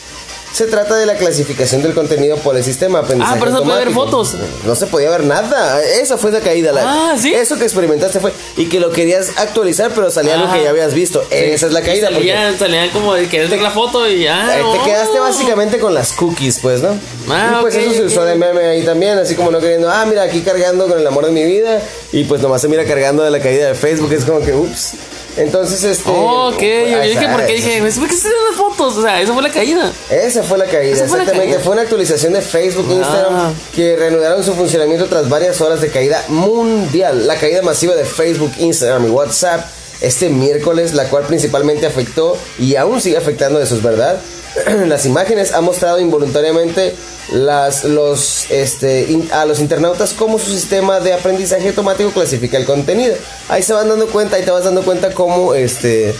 [0.53, 3.65] Se trata de la clasificación del contenido por el sistema aprendizaje Ah, pero no se
[3.65, 4.35] puede ver fotos.
[4.65, 5.83] No se podía ver nada.
[5.83, 6.71] Esa fue la caída.
[6.71, 7.33] la- Ah, ¿sí?
[7.33, 8.31] Eso que experimentaste fue.
[8.55, 10.55] Y que lo querías actualizar, pero salía Ajá.
[10.57, 11.23] que ya habías visto.
[11.29, 12.07] Esa es la caída.
[12.07, 14.47] porque- Salían, salían como de que la foto y ya.
[14.73, 16.89] te quedaste básicamente con las cookies, pues, ¿no?
[17.29, 20.05] Ah, y pues eso se usó de meme ahí también, así como no queriendo, ah,
[20.07, 21.81] mira, aquí cargando con el amor de mi vida,
[22.11, 24.93] y pues nomás se mira cargando de la caída de Facebook, es como que, ups.
[25.37, 26.09] Entonces, este.
[26.09, 26.65] Oh, ok, yo
[26.99, 27.99] ahí dije, está, ¿por qué esa- dije?
[27.99, 28.97] ¿Por qué se las fotos?
[28.97, 29.91] O sea, esa fue la caída.
[30.09, 31.53] Esa fue la caída, Esa fue la exactamente.
[31.53, 31.59] caída.
[31.63, 33.51] Fue una actualización de Facebook e Instagram Ah.
[33.75, 37.27] que reanudaron su funcionamiento tras varias horas de caída mundial.
[37.27, 39.65] La caída masiva de Facebook, Instagram y WhatsApp
[40.01, 44.19] este miércoles, la cual principalmente afectó y aún sigue afectando, eso es verdad.
[44.87, 46.95] Las imágenes han mostrado involuntariamente
[47.31, 52.65] las, los, este, in- a los internautas cómo su sistema de aprendizaje automático clasifica el
[52.65, 53.15] contenido.
[53.49, 56.13] Ahí se van dando cuenta, ahí te vas dando cuenta cómo, este,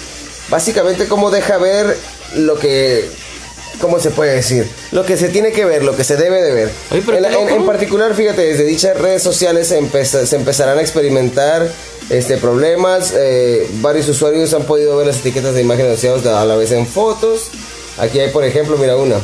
[0.50, 1.98] básicamente cómo deja ver
[2.36, 3.10] lo que
[3.82, 4.68] ¿Cómo se puede decir?
[4.92, 6.72] Lo que se tiene que ver, lo que se debe de ver.
[6.90, 11.70] Oye, en, particular, fíjate, desde dichas redes sociales se, empeza- se empezarán a experimentar
[12.10, 13.14] este, problemas.
[13.16, 16.88] eh, varios usuarios han podido ver las etiquetas de imágenes asociadas a la vez en
[16.88, 17.52] fotos.
[17.98, 19.16] Aquí hay, por ejemplo, mira una.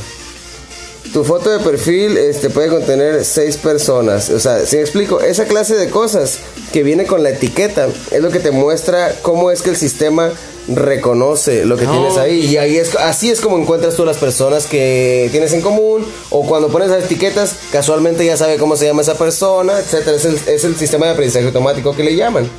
[1.14, 4.30] Tu foto de perfil este, puede contener seis personas.
[4.32, 6.40] O sea, si me explico, esa clase de cosas
[6.72, 10.32] que viene con la etiqueta es lo que te muestra cómo es que el sistema
[10.68, 11.92] reconoce lo que No.
[11.92, 12.40] tienes ahí.
[12.46, 16.06] Y ahí es, así es como encuentras tú las personas que tienes en común.
[16.32, 20.18] O cuando pones las etiquetas, casualmente ya sabe cómo se llama esa persona, etcétera.
[20.18, 22.50] Es el, es el sistema de aprendizaje automático que le llaman.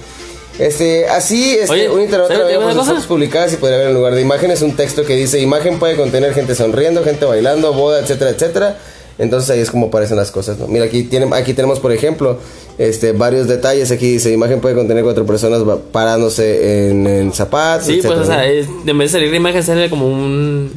[0.58, 2.92] Este, así, este, Oye, un internauta ¿sabes había una puesto cosa?
[2.92, 5.96] fotos publicadas y podría ver en lugar de imágenes un texto que dice imagen puede
[5.96, 8.78] contener gente sonriendo, gente bailando, boda, etcétera, etcétera.
[9.18, 10.66] Entonces ahí es como aparecen las cosas, ¿no?
[10.66, 12.38] Mira, aquí, tiene, aquí tenemos, por ejemplo,
[12.78, 13.90] este, varios detalles.
[13.92, 15.62] Aquí dice, imagen puede contener cuatro personas
[15.92, 19.88] parándose en, en zapatos, Sí, pues, o sea, en vez de salir la imagen, sale
[19.88, 20.72] como un.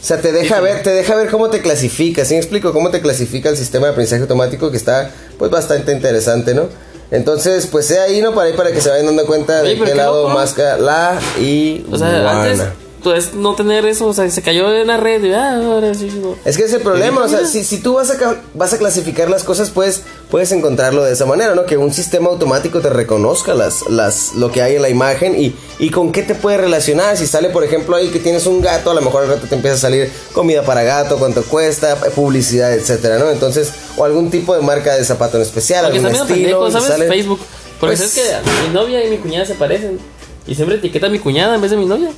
[0.00, 2.72] O sea, te deja ver, te deja ver cómo te clasifica, ¿sí me explico?
[2.72, 6.68] Cómo te clasifica el sistema de aprendizaje automático que está, pues, bastante interesante, ¿no?
[7.12, 8.34] Entonces, pues, sea ahí, ¿no?
[8.34, 10.34] Para ahí, para que se vayan dando cuenta Oye, de qué qué lado loco.
[10.78, 12.62] la y O sea, antes
[13.02, 16.10] pues, no tener eso, o sea, se cayó en la red y ah, ahora sí,
[16.22, 16.36] no.
[16.44, 18.78] Es que ese es el problema, o sea, si, si tú vas a, vas a
[18.78, 21.66] clasificar las cosas, pues puedes encontrarlo de esa manera, ¿no?
[21.66, 25.54] Que un sistema automático te reconozca las, las, lo que hay en la imagen y,
[25.78, 27.16] y con qué te puede relacionar.
[27.16, 29.54] Si sale, por ejemplo, ahí que tienes un gato, a lo mejor al rato te
[29.54, 33.30] empieza a salir comida para gato, cuánto cuesta, publicidad, etcétera, ¿no?
[33.30, 36.70] Entonces, o algún tipo de marca de zapato en especial, Porque algún estilo.
[36.70, 36.88] ¿sabes?
[36.88, 37.40] sale- Facebook.
[37.80, 39.98] Porque Pues- sabes que mi novia y mi cuñada se parecen.
[40.46, 42.10] Y siempre etiqueta a mi cuñada en vez de mi novia.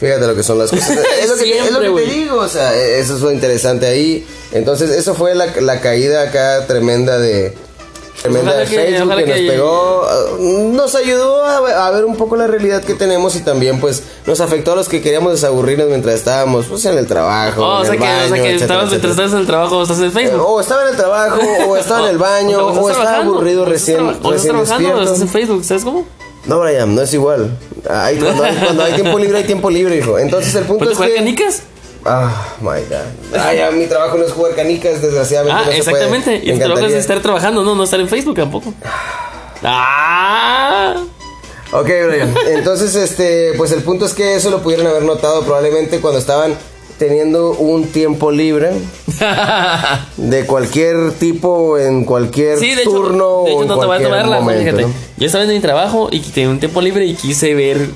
[0.00, 0.90] Fíjate lo que son las cosas.
[1.22, 3.20] Es lo que, te- es lo que Siempre, te digo, o sea, e- eso es
[3.20, 4.26] lo interesante ahí.
[4.52, 7.52] Entonces, eso fue la, la caída acá tremenda de.
[8.22, 10.06] Tremenda Ojalá de que- Facebook ojalá que, nos que- pegó.
[10.38, 14.02] uh, Nos ayudó a, a ver un poco la realidad que tenemos y también, pues,
[14.26, 17.62] nos afectó a los que queríamos desaburrirnos mientras estábamos, pues, en el trabajo.
[17.62, 19.38] Oh, o en sea el que, o sea baño, que etcétera, estabas, mientras estás en
[19.38, 20.42] el trabajo, estás en Facebook.
[20.46, 24.00] O estaba en el trabajo, o estaba en el baño, O, o, estaba aburrido recién,
[24.00, 25.28] O estás recién trabajando o estás en.
[25.28, 26.04] Facebook, ¿sabes cómo?
[26.46, 27.50] No, Brian, no es igual.
[27.88, 30.18] Hay- cuando, hay, cuando hay tiempo libre, hay tiempo libre, hijo.
[30.18, 31.16] Entonces, el punto ¿Puedes es jugar que.
[31.16, 31.62] canicas?
[32.04, 33.38] Ah, my God.
[33.38, 35.60] Ah, ya, mi trabajo no es jugar canicas, desgraciadamente.
[35.60, 36.04] Ah, no se puede.
[36.04, 36.40] exactamente.
[36.44, 38.72] Y tu trabajo es estar trabajando, no, no estar en Facebook tampoco.
[39.62, 40.94] Ah.
[41.72, 42.34] Ok, Brian.
[42.48, 46.54] Entonces, este, pues el punto es que eso lo pudieron haber notado probablemente cuando estaban
[46.98, 48.70] teniendo un tiempo libre
[50.16, 53.86] de cualquier tipo, en cualquier Sí, de hecho, turno de hecho o en no te
[53.86, 54.80] voy a cualquier tomar la momento.
[54.88, 54.92] ¿no?
[55.16, 57.88] Yo estaba en mi trabajo y tenía un tiempo libre y quise ver.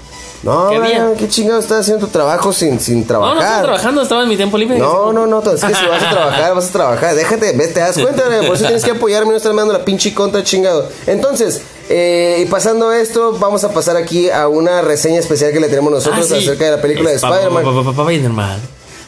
[0.43, 0.71] No,
[1.17, 3.35] ¿Qué chingado estás haciendo tu trabajo sin, sin No, trabajar?
[3.37, 4.77] no estaba trabajando, estaba en mi tiempo libre.
[4.77, 7.15] No, no, no, es que si vas a trabajar, vas a trabajar.
[7.15, 10.13] Déjate, ve, te das cuenta, por eso tienes que apoyarme, no estás mandando la pinche
[10.13, 10.89] contra chingado.
[11.07, 15.69] Entonces, eh, y pasando esto, vamos a pasar aquí a una reseña especial que le
[15.69, 16.43] tenemos nosotros Ah, sí.
[16.43, 17.65] acerca de la película de Es Spider-Man.
[17.97, 18.61] Spider-Man.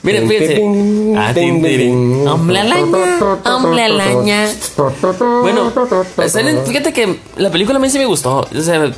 [0.04, 0.62] Miren, fíjense.
[1.16, 2.28] Ah, tin, tin, tin, tin.
[2.28, 4.48] Hombre alaña, hombre alaña.
[5.40, 5.72] Bueno,
[6.28, 8.46] salen- fíjate que la película a mí sí me gustó.
[8.54, 8.92] O sea,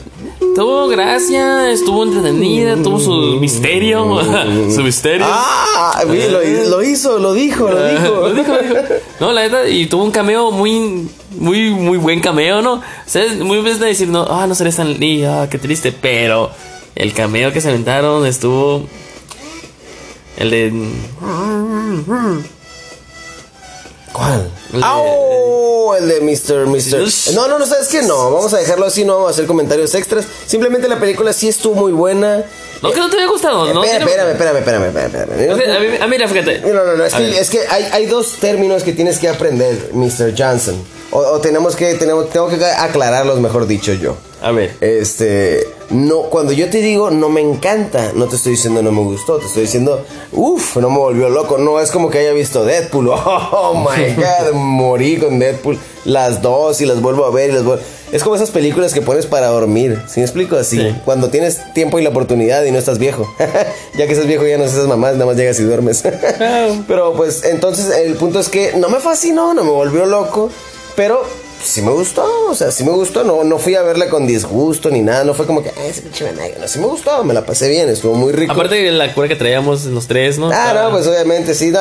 [0.57, 4.19] tuvo gracia, estuvo entretenida, tuvo su misterio.
[4.75, 5.27] su misterio.
[5.29, 8.15] Ah, lo, lo hizo, lo dijo, lo dijo.
[8.29, 8.75] Lo dijo, lo dijo.
[9.21, 12.75] No, la neta, y tuvo un cameo muy, muy, muy buen cameo, ¿no?
[12.75, 15.59] O sea, es muy veces de decir, no, ah, no seré Stan Lee, ah, qué
[15.59, 16.51] triste, pero
[16.97, 18.83] el cameo que se aventaron estuvo.
[20.37, 20.73] El de.
[24.13, 24.51] ¿Cuál?
[24.73, 25.95] El de- ¡Au!
[25.95, 26.67] El de Mr.
[26.67, 27.35] Mr.
[27.35, 28.03] No, no, no, ¿sabes qué?
[28.03, 30.27] No, vamos a dejarlo así, no vamos a hacer comentarios extras.
[30.47, 32.45] Simplemente la película sí estuvo muy buena.
[32.83, 33.83] No, que no te había gustado, ¿no?
[33.83, 34.87] Espérame, espérame, espérame, espérame,
[35.41, 35.51] espérame.
[35.53, 36.61] A mí- a mí, mira, fíjate.
[36.61, 40.35] No, no, no, que, es que hay, hay dos términos que tienes que aprender, Mr.
[40.37, 40.77] Johnson.
[41.11, 44.17] O, o tenemos que, tenemos, tengo que aclararlos, mejor dicho yo.
[44.43, 44.75] A ver.
[44.81, 49.01] Este, no, cuando yo te digo no me encanta, no te estoy diciendo no me
[49.03, 51.59] gustó, te estoy diciendo, uff, no me volvió loco.
[51.59, 56.81] No es como que haya visto Deadpool, oh my god, morí con Deadpool, las dos
[56.81, 57.83] y las vuelvo a ver y las vuelvo.
[58.13, 60.57] Es como esas películas que pones para dormir, ¿sí me explico?
[60.57, 60.95] Así, Sí.
[61.05, 63.27] cuando tienes tiempo y la oportunidad y no estás viejo.
[63.99, 66.05] ya que estás viejo ya no esas mamás, nada más llegas y duermes.
[66.87, 70.51] pero pues entonces el punto es que no me fascinó, no me volvió loco,
[70.95, 71.23] pero
[71.63, 74.91] sí me gustó, o sea, sí me gustó, no, no fui a verla con disgusto
[74.91, 77.35] ni nada, no fue como que, ay, ese pinche Vanega", no, sí me gustó, me
[77.35, 78.53] la pasé bien, estuvo muy rico.
[78.53, 80.51] Aparte de la cura que traíamos los tres, ¿no?
[80.53, 81.81] Ah, no, pues obviamente sí, no,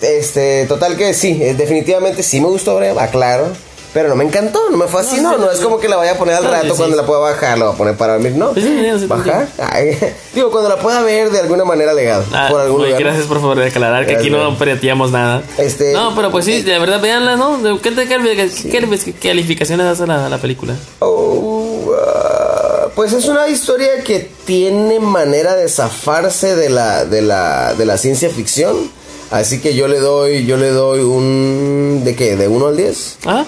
[0.00, 3.48] este, total que sí, eh, definitivamente sí me gustó, Breva, claro.
[3.92, 5.96] Pero no me encantó, no me fascinó, No, sí, no, sí, es como que la
[5.96, 8.12] vaya a poner al rato sí, cuando la pueda bajar, la voy a poner para
[8.12, 8.54] dormir, ¿no?
[8.54, 9.48] Sí, sí, sí, sí, ¿Bajar?
[9.58, 9.98] Ay,
[10.34, 13.00] digo, cuando la pueda ver de alguna manera legal, Ah, por algún lugar.
[13.02, 15.42] gracias por favor de aclarar que aquí no pirateamos nada.
[15.58, 17.58] Este- No, pero pues sí, de verdad, véanla, ¿no?
[17.58, 20.74] ¿De ¿Qué, qué, qué- qué calificaciones das a la, a la película?
[21.00, 27.74] Oh, ah, pues es una historia que tiene manera de zafarse de la, de la,
[27.74, 28.90] de la ciencia ficción.
[29.32, 32.02] Así que yo le doy, yo le doy un...
[32.04, 32.34] ¿De qué?
[32.36, 33.18] ¿De 1 al 10?
[33.26, 33.44] Ah,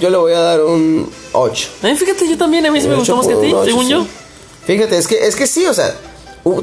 [0.00, 1.68] Yo le voy a dar un 8.
[1.82, 3.64] eh, fíjate, yo también, a mí sí me gustó más que a ti, Un ocho,
[3.64, 3.90] según sí.
[3.92, 4.06] yo.
[4.66, 5.94] Fíjate, es que, es que sí, o sea,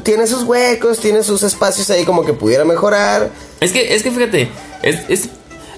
[0.02, 3.30] tiene sus huecos, tiene sus espacios ahí como que pudiera mejorar.
[3.60, 4.48] Es que, es que fíjate,
[4.82, 5.28] es, es,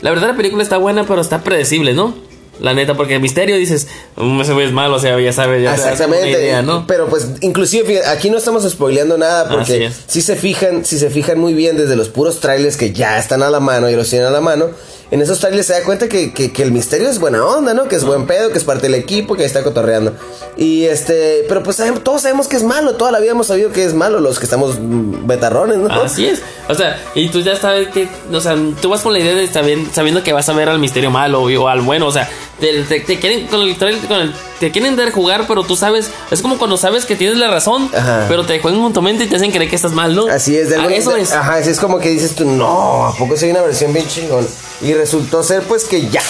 [0.01, 2.15] la verdad la película está buena, pero está predecible, ¿no?
[2.61, 5.61] La neta, porque el misterio dices, "Mm, ese güey es malo, o sea, ya sabes,
[5.63, 6.31] ya Exactamente.
[6.31, 6.87] idea, ¿no?
[6.87, 11.11] Pero pues, inclusive, fíjate, aquí no estamos spoileando nada porque si se fijan, si se
[11.11, 14.09] fijan muy bien desde los puros trailers que ya están a la mano y los
[14.09, 14.69] tienen a la mano,
[15.15, 17.87] en esos trailers se da cuenta que, que- el misterio es buena onda, ¿no?
[17.87, 20.13] Que es buen pedo, que es parte del equipo, que está cotorreando.
[20.57, 23.85] Y este, pero pues todos sabemos que es malo, toda la vida hemos sabido que
[23.85, 25.87] es malo los que estamos mm, betarrones, ¿no?
[26.03, 26.43] Así es.
[26.69, 29.47] O sea, y tú ya sabes que, o sea, tú vas con la idea de
[29.93, 32.29] sabiendo, que vas a ver al misterio malo o al bueno, o sea,
[32.61, 33.89] te, te- te quieren con el, con
[34.21, 37.51] el- te quieren dar jugar, pero tú sabes, es como cuando sabes que tienes la
[37.51, 38.27] razón, Ajá.
[38.29, 40.27] pero te juegan con tu mente y te hacen creer que estás mal, ¿no?
[40.29, 41.33] Así es, de Ah, algún- eso de- es.
[41.33, 44.47] Ajá, así es como que dices tú, no, ¿a poco soy una versión bien chingón?
[44.81, 46.23] Y resultó ser pues que ya.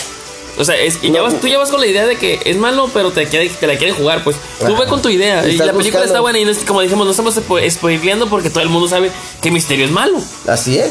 [0.56, 2.56] O sea, es, y ya vas- tú ya vas con la idea de que es
[2.56, 4.22] malo, pero te, quiere- te la quieren jugar.
[4.22, 5.46] Pues tú ve con tu idea.
[5.46, 8.28] Y la película buscando- está buena y no es- como dijimos, no estamos spo- spoileando
[8.28, 9.10] porque todo el mundo sabe
[9.42, 10.18] que Misterio es malo.
[10.46, 10.90] Así es.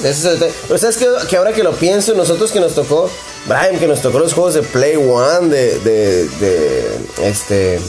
[0.68, 3.10] Pero sabes que, que ahora que lo pienso, nosotros que nos tocó,
[3.46, 7.80] Brian, que nos tocó los juegos de Play One, de, de, de este,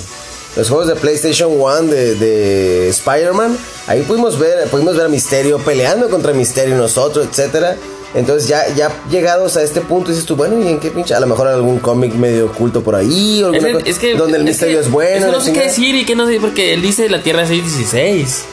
[0.57, 3.59] los juegos de PlayStation One de, de Spider-Man,
[3.89, 7.77] ahí pudimos ver, pudimos ver a Misterio peleando contra Misterio nosotros, etcétera.
[8.15, 11.15] Entonces ya, ya llegados a este punto dices tú, bueno, ¿y en qué pinche?
[11.15, 14.37] A lo mejor algún cómic medio oculto por ahí, o Es cosa es que- donde
[14.37, 15.17] el es misterio que- es bueno.
[15.17, 17.23] Es que la no sé qué decir y qué no sé, porque él dice la
[17.23, 18.45] Tierra 616.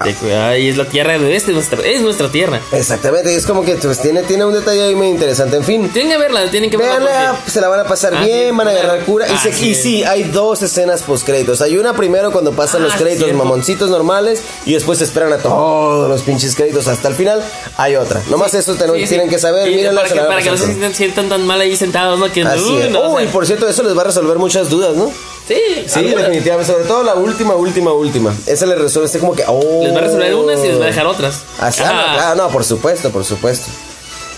[0.00, 2.60] Ay, es la Tierra de este, nuestra, es nuestra Tierra.
[2.72, 5.56] Exactamente, es como que pues, tiene, tiene un detalle ahí muy interesante.
[5.56, 7.32] En fin, Tienen que verla, tienen que verla.
[7.36, 9.26] Porque- se la van a pasar Ah, bien, sí, van a agarrar cura.
[9.28, 9.70] Y, Ah, se- sí.
[9.70, 11.60] y sí, hay dos escenas post créditos.
[11.62, 13.42] Hay una primero cuando pasan Ah, los créditos cierto.
[13.44, 17.42] mamoncitos normales y después se esperan a todos los pinches créditos hasta el final.
[17.76, 18.20] Hay otra.
[18.30, 19.08] Nomás eso te- Sí, sí.
[19.08, 19.68] tienen que saber.
[19.68, 22.30] Mírenla, para que, para que no se sientan, tan mal ahí sentados, ¿no?
[22.32, 25.10] Que, Así o sea, por cierto, eso les va a resolver muchas dudas, ¿no?
[25.48, 25.56] Sí,
[25.86, 26.24] Sí, algunas.
[26.26, 26.70] definitivamente.
[26.72, 28.34] Sobre todo la última, última, última.
[28.46, 29.44] Esa les resuelve este como que.
[29.48, 29.80] Oh.
[29.82, 31.40] Les va a resolver unas y les va a dejar otras.
[31.58, 32.06] Así, ah, Ah.
[32.10, 33.66] no, claro, no, por supuesto, por supuesto.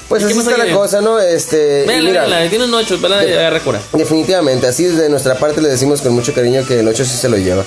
[0.08, 1.18] Pues ¿Y qué así está la que- cosa, ¿no?
[1.20, 1.82] Este.
[1.84, 3.80] y Véanla, mira, tiene un 8, van a agarrar cura.
[3.92, 7.28] Definitivamente, así desde nuestra parte le decimos con mucho cariño que el 8 sí se
[7.28, 7.64] lo lleva.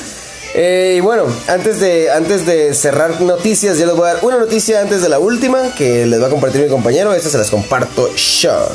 [0.56, 4.38] Eh, y bueno, antes de, antes de cerrar noticias, yo les voy a dar una
[4.38, 7.14] noticia antes de la última que les va a compartir mi compañero.
[7.14, 8.70] Esta se las comparto yo.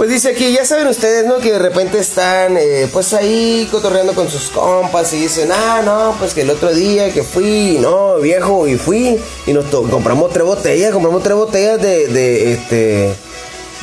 [0.00, 1.40] Pues dice aquí, ya saben ustedes, ¿no?
[1.40, 6.16] Que de repente están, eh, pues ahí cotorreando con sus compas y dicen, ah, no,
[6.18, 10.46] pues que el otro día que fui, no, viejo, y fui y nos compramos tres
[10.46, 13.14] botellas, compramos tres botellas de, de este,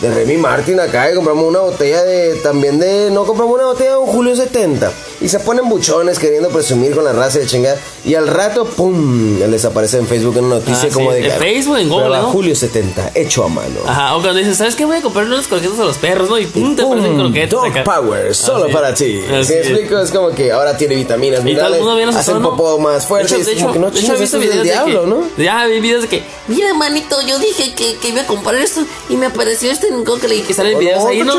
[0.02, 3.92] de Remy Martin acá y compramos una botella de, también de, no compramos una botella
[3.92, 7.78] de un Julio 70 y se ponen buchones queriendo presumir con la raza de chingada
[8.06, 11.32] y al rato, pum, les aparece en Facebook una noticia Ah, como sí, de en
[11.34, 12.30] que, Facebook, en Google, ¿no?
[12.32, 13.80] Julio 70, hecho a mano.
[13.88, 14.86] Ajá, o cuando dices, ¿sabes qué?
[14.86, 16.38] Voy a comprarle unos croquetas a los perros, ¿no?
[16.38, 17.50] Y pum, te aparecen croquetas.
[17.50, 17.84] Dog acá.
[17.84, 18.96] Power, solo Así para es.
[18.96, 19.22] ti.
[19.26, 19.68] Así ¿Sí es.
[19.68, 20.00] explico?
[20.00, 21.82] Es como que ahora tiene vitaminas, Y minerales,
[22.16, 22.52] hacen ¿no?
[22.52, 23.34] popó más fuerte.
[23.36, 25.08] De y hecho, es como que no de hecho, he visto del de diablo, que-
[25.08, 25.24] ¿no?
[25.44, 28.82] Ya vi videos de que, Mira, manito, yo dije que, que iba a comprar esto
[29.10, 31.36] y me apareció este en Google y que salen videos ahí, ¿no?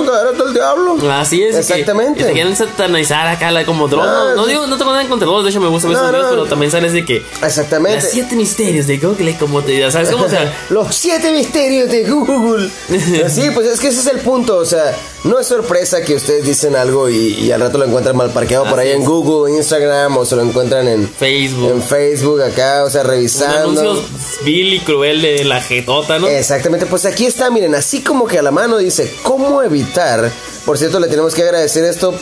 [0.52, 0.96] diablo.
[1.12, 1.54] Así es.
[1.54, 2.24] y Exactamente.
[2.26, 4.10] Que, quieren satanizar acá la- como drones.
[4.10, 5.44] No, No, digo, no tengo nada contra drones.
[5.44, 6.30] De hecho, me gusta ver No, esos videos, no.
[6.36, 7.22] pero también sales de que.
[7.42, 7.96] Exactamente.
[8.02, 10.24] Las siete misterios de Google, como te ¿sabes cómo?
[10.24, 12.70] O sea, Los siete misterios de Google.
[13.28, 14.56] Sí, pues es que ese es el punto.
[14.56, 18.16] O sea, no es sorpresa que ustedes dicen algo y, y al rato lo encuentran
[18.16, 19.04] mal parqueado por ahí en.
[19.04, 21.70] Google, Instagram o se lo encuentran en Facebook.
[21.70, 23.80] en Facebook acá, o sea, un revisando.
[23.80, 24.04] anuncio
[24.44, 26.28] vil y cruel de la jetota, ¿no?
[26.28, 30.30] Exactamente, pues aquí está, miren, así como que a la mano dice cómo evitar.
[30.64, 32.12] Por cierto, le tenemos que agradecer esto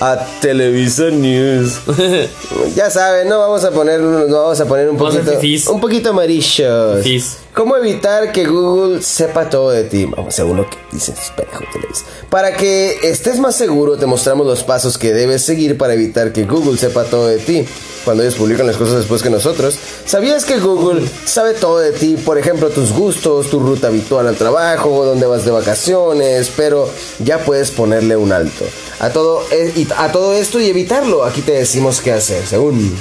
[0.00, 1.80] a Televisa News.
[2.74, 7.02] Ya saben, no vamos a poner, no vamos a poner un poquito, un poquito amarillos.
[7.02, 7.38] Fifís.
[7.58, 10.04] ¿Cómo evitar que Google sepa todo de ti?
[10.04, 12.04] Vamos, según lo que dice Espejo Televisa.
[12.30, 16.44] Para que estés más seguro, te mostramos los pasos que debes seguir para evitar que
[16.44, 17.66] Google sepa todo de ti.
[18.04, 19.76] Cuando ellos publican las cosas después que nosotros.
[20.06, 22.16] ¿Sabías que Google sabe todo de ti?
[22.16, 27.38] Por ejemplo, tus gustos, tu ruta habitual al trabajo, dónde vas de vacaciones, pero ya
[27.38, 28.64] puedes ponerle un alto.
[29.00, 32.96] A todo, y a todo esto y evitarlo, aquí te decimos qué hacer, según...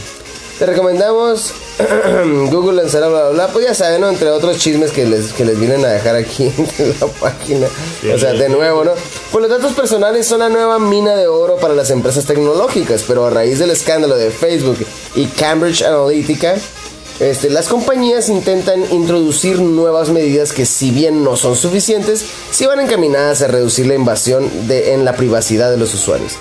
[0.59, 1.53] Te recomendamos
[2.49, 3.47] Google lanzará bla bla bla.
[3.53, 4.09] Pues ya saben, ¿no?
[4.09, 6.45] Entre otros chismes que les, que les vienen a dejar aquí
[6.79, 7.67] en la página.
[8.13, 8.91] O sea, de nuevo, ¿no?
[9.31, 13.27] Pues los datos personales son la nueva mina de oro para las empresas tecnológicas, pero
[13.27, 14.77] a raíz del escándalo de Facebook
[15.15, 16.55] y Cambridge Analytica,
[17.19, 22.79] este, las compañías intentan introducir nuevas medidas que si bien no son suficientes, sí van
[22.79, 26.33] encaminadas a reducir la invasión de, en la privacidad de los usuarios.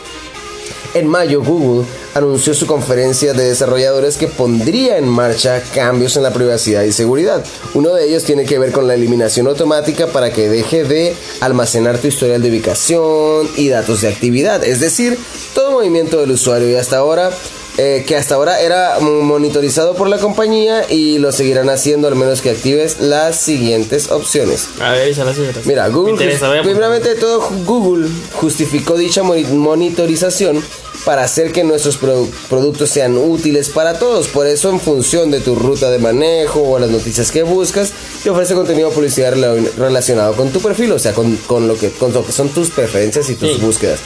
[0.97, 6.33] En mayo, Google anunció su conferencia de desarrolladores que pondría en marcha cambios en la
[6.33, 7.45] privacidad y seguridad.
[7.75, 11.99] Uno de ellos tiene que ver con la eliminación automática para que deje de almacenar
[11.99, 15.19] tu historial de ubicación y datos de actividad, es decir,
[15.55, 17.31] todo movimiento del usuario y hasta ahora
[17.79, 22.41] eh, que hasta ahora era monitorizado por la compañía y lo seguirán haciendo al menos
[22.41, 24.69] que actives las siguientes opciones.
[24.81, 25.53] A ver, échala, échala.
[25.65, 30.63] Mira, Google, interesa, primeramente de todo, Google justificó dicha moni- monitorización
[31.05, 34.27] para hacer que nuestros produ- productos sean útiles para todos.
[34.29, 37.93] Por eso, en función de tu ruta de manejo o las noticias que buscas,
[38.25, 41.91] te ofrece contenido publicidad rela- relacionado con tu perfil, o sea, con, con lo, que,
[41.91, 43.59] con lo que son tus preferencias y tus Sí.
[43.61, 44.01] búsquedas.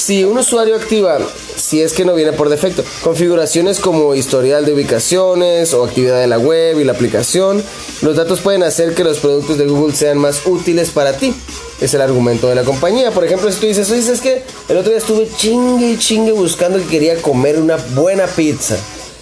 [0.00, 1.18] Si un usuario activa,
[1.56, 6.26] si es que no viene por defecto, configuraciones como historial de ubicaciones o actividad de
[6.26, 7.62] la web y la aplicación,
[8.00, 11.34] los datos pueden hacer que los productos de Google sean más útiles para ti.
[11.82, 13.10] Es el argumento de la compañía.
[13.10, 16.32] Por ejemplo, si tú dices, oye, es que el otro día estuve chingue y chingue
[16.32, 18.78] buscando que quería comer una buena pizza.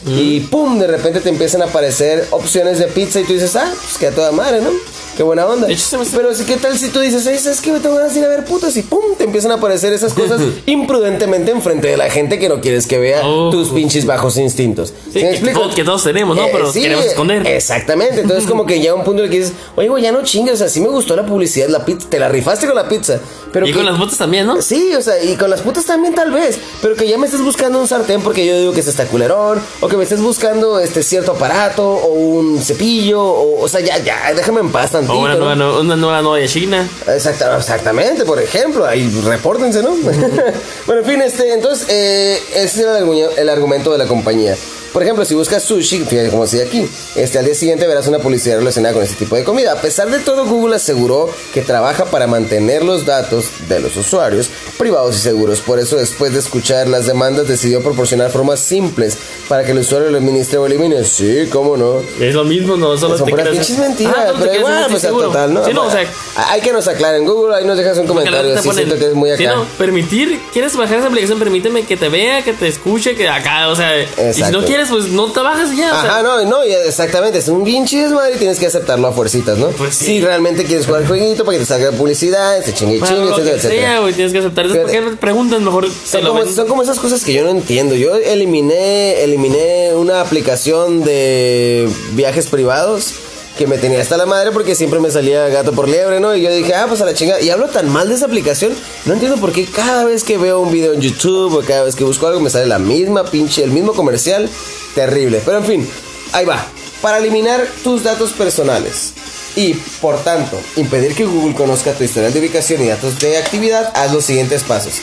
[0.06, 3.68] Y pum, de repente te empiezan a aparecer opciones de pizza y tú dices, ah,
[3.82, 4.70] pues que a toda madre, ¿no?
[5.18, 5.66] Qué buena onda.
[6.14, 7.72] Pero sí, ¿qué tal si tú dices, "Ay, ¿sabes qué?
[7.72, 10.14] Me tengo ganas de ir a ver putas y pum, te empiezan a aparecer esas
[10.14, 13.50] cosas imprudentemente enfrente de la gente que no quieres que vea Oh.
[13.50, 14.90] tus pinches bajos instintos.
[15.12, 15.60] Sí, ¿Sí me que, explico?
[15.60, 16.44] todos, que todos tenemos, ¿no?
[16.46, 17.46] Eh, Pero sí, queremos esconder.
[17.46, 18.20] Exactamente.
[18.20, 20.54] Entonces, como que llega un punto en el que dices, oye, güey, ya no chingues.
[20.54, 23.18] O sea, sí me gustó la publicidad, la pizza, te la rifaste con la pizza.
[23.52, 24.62] Pero y que- con las botas también, ¿no?
[24.62, 27.40] Sí, o sea, y con las putas también tal vez, pero que ya me estés
[27.42, 30.78] buscando un sartén porque yo digo que se está culerón, o que me estés buscando
[30.78, 35.07] este cierto aparato, o un cepillo, o, o sea, ya, ya, déjame en paz tantito.
[35.08, 36.88] O una nueva, no- una nueva novia china.
[37.06, 39.96] Exacta- exactamente, por ejemplo, ahí repórtense, ¿no?
[40.86, 44.56] bueno, en fin, este, entonces, eh, ese era el, el argumento de la compañía.
[44.92, 48.18] Por ejemplo, si buscas sushi, fíjate como decía aquí, este, al día siguiente verás una
[48.18, 49.72] publicidad relacionada con este tipo de comida.
[49.72, 54.50] A pesar de todo, Google aseguró que trabaja para mantener los datos de los usuarios
[54.78, 55.60] privados y seguros.
[55.60, 59.18] Por eso, después de escuchar las demandas, decidió proporcionar formas simples
[59.48, 61.04] para que el usuario lo administre o elimine.
[61.04, 62.00] Sí, cómo no.
[62.20, 65.28] Es lo mismo, no solo Son te creas- pinches mentiras, Ah, pero igual, pues seguro.
[65.28, 65.64] total, ¿no?
[65.64, 66.04] Sí, no, o sea,
[66.50, 67.24] Hay que nos aclaren.
[67.24, 68.56] Google, ahí nos dejas un comentario.
[68.58, 69.38] Sí, ponen- siento que es muy acá.
[69.38, 73.28] Sí, no, permitir, quieres bajar esa aplicación, permíteme que te vea, que te escuche, que
[73.28, 75.88] acá, o sea, y si no quieres, pues no te bajas y ya.
[75.88, 79.12] o sea, Ajá, no, no, exactamente, es un pinche desmadre y tienes que aceptarlo a
[79.12, 79.68] fuercitas, ¿no?
[79.68, 80.04] Pues sí.
[80.06, 83.12] Si realmente quieres jugar el jueguito para que te salga publicidad, se chingue y para
[83.14, 84.00] chingue, etcétera, etcétera.
[84.00, 84.66] güey, tienes que aceptar.
[84.66, 85.88] Entonces, ¿por qué preguntan mejor?
[85.88, 87.94] Se Son lo como, son como esas cosas que yo no entiendo.
[87.94, 93.12] Yo eliminé, eliminé una aplicación de viajes privados
[93.58, 96.34] que me tenía hasta la madre porque siempre me salía gato por liebre, ¿no?
[96.34, 97.40] Y yo dije, ah, pues a la chingada.
[97.40, 98.72] Y hablo tan mal de esa aplicación,
[99.04, 101.96] no entiendo por qué cada vez que veo un video en YouTube o cada vez
[101.96, 104.48] que busco algo me sale la misma pinche, el mismo comercial.
[104.94, 105.42] Terrible.
[105.44, 105.90] Pero en fin,
[106.32, 106.64] ahí va.
[107.02, 109.12] Para eliminar tus datos personales
[109.56, 113.92] y, por tanto, impedir que Google conozca tu historial de ubicación y datos de actividad,
[113.94, 114.94] haz los siguientes pasos.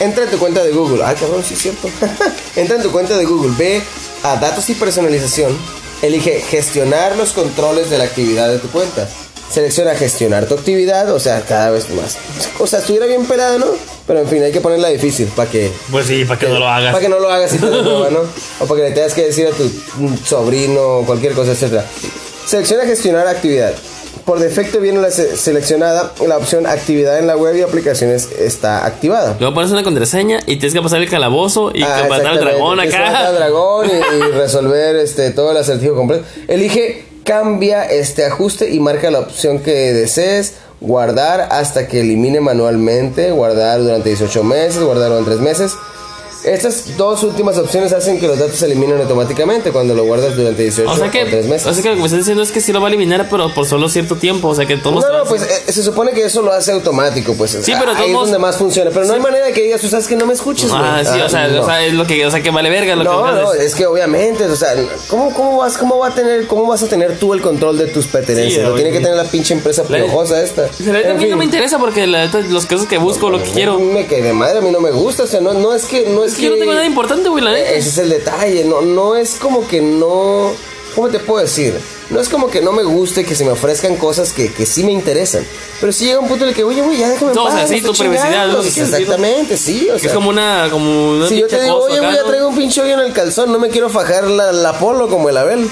[0.00, 1.02] Entra en tu cuenta de Google.
[1.04, 1.88] Ay, cabrón, sí es cierto.
[2.56, 3.52] Entra en tu cuenta de Google.
[3.58, 3.82] Ve
[4.22, 5.56] a datos y personalización.
[6.02, 9.08] Elige gestionar los controles de la actividad de tu cuenta.
[9.50, 12.16] Selecciona gestionar tu actividad, o sea, cada vez más.
[12.58, 13.66] O sea, estuviera bien pelada, ¿no?
[14.06, 16.68] Pero en fin, hay que ponerla difícil para que Pues sí, para que no lo
[16.68, 16.92] hagas.
[16.92, 18.20] para que no lo hagas y te dé hueva, ¿no?
[18.60, 19.70] O para que le tengas que decir a tu
[20.24, 21.84] sobrino o cualquier cosa, etcétera.
[22.46, 23.72] Selecciona gestionar actividad.
[24.28, 28.84] Por defecto viene la se- seleccionada la opción actividad en la web y aplicaciones está
[28.84, 29.36] activada.
[29.40, 32.78] Luego pones una contraseña y tienes que pasar el calabozo y Ah, matar al dragón
[32.78, 33.32] que matar al acá.
[33.32, 36.24] dragón y, y resolver este todo el acertijo completo.
[36.46, 40.56] Elige, cambia este ajuste y marca la opción que desees.
[40.80, 43.30] Guardar hasta que elimine manualmente.
[43.30, 44.82] Guardar durante 18 meses.
[44.82, 45.72] Guardar durante 3 meses.
[46.44, 50.62] Estas dos últimas opciones hacen que los datos se eliminen automáticamente cuando lo guardas durante
[50.62, 51.66] 18 O o, sea que, 3 meses.
[51.66, 53.28] o sea que lo que me estás diciendo es que sí lo va a eliminar,
[53.28, 54.48] pero por solo cierto tiempo.
[54.48, 57.34] O sea que todos no, no, pues eh, se supone que eso lo hace automático,
[57.34, 57.58] pues.
[57.62, 58.90] Sí, pero ahí es donde más funciona.
[58.92, 60.80] Pero no hay manera de que digas, tú sabes que no me escuches, güey.
[60.82, 61.62] Ah, sí, Ah, o sea, no.
[61.62, 63.62] o sea, es lo que, o sea, que vale verga lo No, que no, haces.
[63.64, 64.74] es que obviamente, o sea,
[65.08, 67.86] ¿cómo, cómo vas, cómo va a tener, cómo vas a tener tú el control de
[67.86, 68.62] tus pertenencias?
[68.64, 70.64] Sí, lo tiene que tener la pinche empresa piojosa esta.
[70.66, 73.78] A mí no me interesa porque la los casos que busco, lo que quiero.
[73.80, 76.24] Me quedé madre, a mí no me gusta, o sea, no, no es que, no
[76.28, 77.70] es, que yo no tengo nada importante, güey, la neta.
[77.70, 80.52] Ese es el detalle, no, no es como que no,
[80.94, 81.74] ¿cómo te puedo decir?
[82.10, 84.82] No es como que no me guste que se me ofrezcan cosas que, que sí
[84.82, 85.46] me interesan,
[85.78, 87.46] pero sí llega un punto en el que, oye, güey, ya déjame en No, o
[87.46, 88.48] paz, sea, sí, me estoy tu privacidad, chingando".
[88.48, 89.14] es lo que quieres decir, ¿no?
[89.14, 90.08] Exactamente, sí, o Que sea.
[90.08, 92.28] es como una, como una Si yo te digo, oye, acá, voy a ¿no?
[92.28, 95.28] traigo un pinche hoyo en el calzón, no me quiero fajar la, la polo como
[95.28, 95.68] el Abel.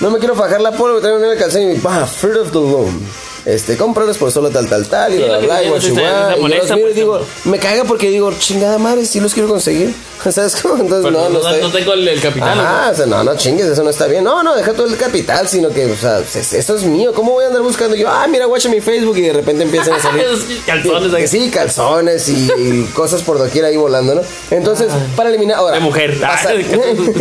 [0.00, 2.04] No me quiero fajar la polo, traigo un hoyo en el calzón y me bah,
[2.06, 3.00] Fear of the Loan.
[3.46, 5.90] Este, cómpralos por solo tal, tal, tal, y bla, que bla, y te digo, sí,
[5.90, 9.06] guachihuá, está- está y yo los miro y digo, me caga porque digo, chingada madre,
[9.06, 9.94] sí los quiero conseguir.
[10.30, 10.82] ¿Sabes cómo?
[10.82, 12.58] Entonces, no, no, tengo el, capital.
[12.58, 14.24] Ajá, o sea, no, no chingues, eso no está bien.
[14.24, 17.12] No, no, deja todo el capital, sino que, o sea, es- esto es mío.
[17.14, 18.08] ¿Cómo voy a andar buscando yo?
[18.10, 20.24] Ah, mira, guacha mi Facebook y de repente empiezan a salir.
[20.66, 21.30] Calzones.
[21.30, 24.22] Sí, calzones y, cosas por doquier ahí volando, ¿no?
[24.50, 25.58] Entonces, para eliminar.
[25.58, 26.18] Ahora, De mujer.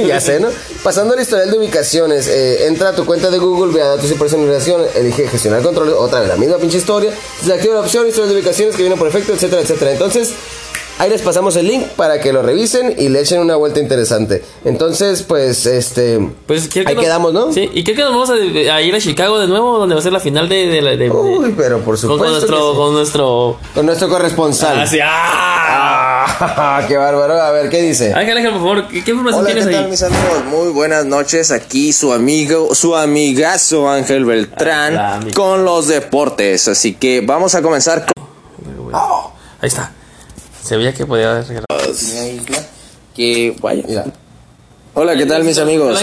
[0.07, 0.47] ya sé, ¿no?
[0.83, 4.09] Pasando al historial de ubicaciones, eh, entra a tu cuenta de Google, ve a datos
[4.09, 7.11] y personalización, elige gestionar controles, otra vez la misma pinche historia,
[7.41, 9.91] desactiva la opción, historial de ubicaciones que viene por defecto, etcétera, etcétera.
[9.91, 10.33] Entonces.
[10.97, 14.41] Ahí les pasamos el link para que lo revisen y le echen una vuelta interesante.
[14.63, 16.25] Entonces, pues, este.
[16.47, 17.51] Pues que Ahí nos- quedamos, ¿no?
[17.51, 18.35] Sí, y creo que nos vamos a,
[18.75, 20.67] a ir a Chicago de nuevo, donde va a ser la final de.
[20.67, 22.23] de, de- Uy, pero por supuesto.
[22.23, 22.71] con nuestro.
[22.71, 22.77] sí.
[22.77, 23.57] Con nuestro.
[23.73, 24.79] Con nuestro corresponsal.
[24.79, 25.94] Ah, sí, ¡ah!
[26.87, 27.41] Qué bárbaro.
[27.41, 28.13] A ver, ¿qué dice?
[28.13, 29.91] Ángel, Ángel, por favor, ¿qué, qué información Hola, ¿qué tienes tal ahí?
[29.91, 30.45] mis amigos?
[30.45, 31.51] Muy buenas noches.
[31.51, 36.67] Aquí su amigo, su amigazo Ángel Beltrán con los deportes.
[36.67, 38.25] Así que vamos a comenzar con
[39.61, 39.91] Ahí está.
[40.63, 41.65] Se veía que podía regalar.
[43.15, 43.83] Que vaya.
[43.87, 44.05] Mira.
[44.97, 46.01] Hola, ¿qué tal mis amigos?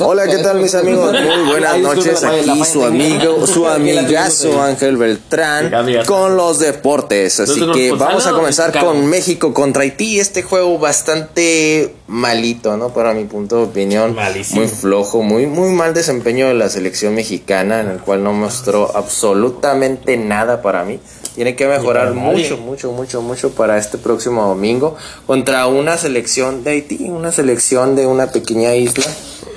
[0.00, 1.12] Hola, ¿qué tal mis amigos?
[1.12, 2.24] Muy buenas noches.
[2.24, 4.62] Aquí su amigo, su amigazo.
[4.62, 5.70] Ángel Beltrán
[6.06, 7.38] con los deportes.
[7.38, 8.38] Así que vamos a ¿no?
[8.38, 10.18] comenzar con México contra Haití.
[10.18, 12.94] Este juego bastante malito, ¿no?
[12.94, 14.14] Para mi punto de opinión.
[14.14, 14.62] Malísimo.
[14.62, 18.90] Muy flojo, muy, muy mal desempeño de la selección mexicana, en el cual no mostró
[18.96, 20.98] absolutamente nada para mí.
[21.34, 24.96] Tiene que mejorar mucho, mucho, mucho, mucho para este próximo domingo
[25.26, 27.49] contra una selección de Haití, una selección
[27.96, 29.04] de una pequeña isla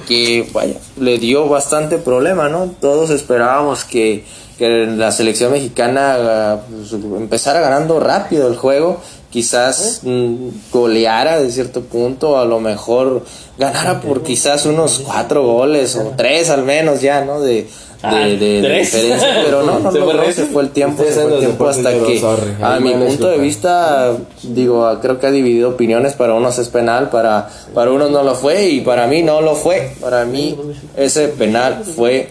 [0.07, 2.73] que, vaya, le dio bastante problema, ¿no?
[2.81, 4.25] Todos esperábamos que,
[4.57, 11.81] que la selección mexicana pues, empezara ganando rápido el juego, quizás mm, goleara de cierto
[11.81, 13.25] punto, a lo mejor
[13.57, 17.39] ganara por quizás unos cuatro goles o tres al menos ya, ¿no?
[17.39, 17.67] De,
[18.05, 21.03] Ah, de, de- diferencia, pero no, no, Se no, fue no, se fue el tiempo,
[21.03, 22.53] se fue el tiempo hasta que, sorry.
[22.61, 24.11] a mi punto de vista,
[24.43, 28.35] digo, creo que ha dividido opiniones, para unos es penal, para, para unos no lo
[28.35, 30.57] fue y para mí no lo fue, para mí
[30.97, 32.29] ese penal fue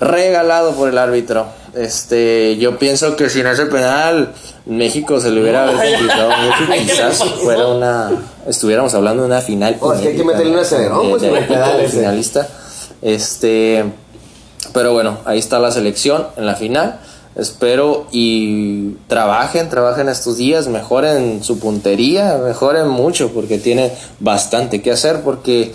[0.00, 1.46] regalado por el árbitro.
[1.74, 4.32] Este, yo pienso que sin ese penal
[4.66, 8.10] México se le hubiera haber complicado mucho y quizás fuera una
[8.46, 9.76] estuviéramos hablando de una final.
[9.80, 10.62] Oh, es que hay que meterle un ¿no?
[10.62, 12.48] acelerón, De- pues, finalista.
[13.02, 13.84] Este,
[14.72, 17.00] pero bueno, ahí está la selección en la final.
[17.36, 24.90] Espero y trabajen, trabajen estos días, mejoren su puntería, mejoren mucho porque tiene bastante que
[24.90, 25.72] hacer porque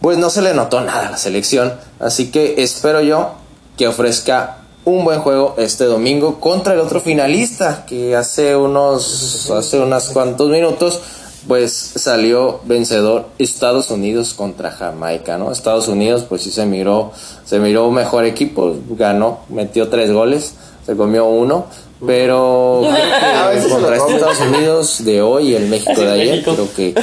[0.00, 1.72] pues no se le notó nada a la selección.
[2.00, 3.34] Así que espero yo
[3.76, 9.78] que ofrezca un buen juego este domingo contra el otro finalista que hace unos hace
[9.78, 11.00] unos cuantos minutos
[11.46, 15.52] pues salió vencedor Estados Unidos contra Jamaica, ¿no?
[15.52, 17.12] Estados Unidos pues sí se miró
[17.44, 21.66] se miró mejor equipo, ganó, metió tres goles, se comió uno,
[22.06, 24.16] pero A veces se lo contra este come.
[24.16, 26.54] Estados Unidos de hoy y el México de ayer México.
[26.54, 26.94] creo que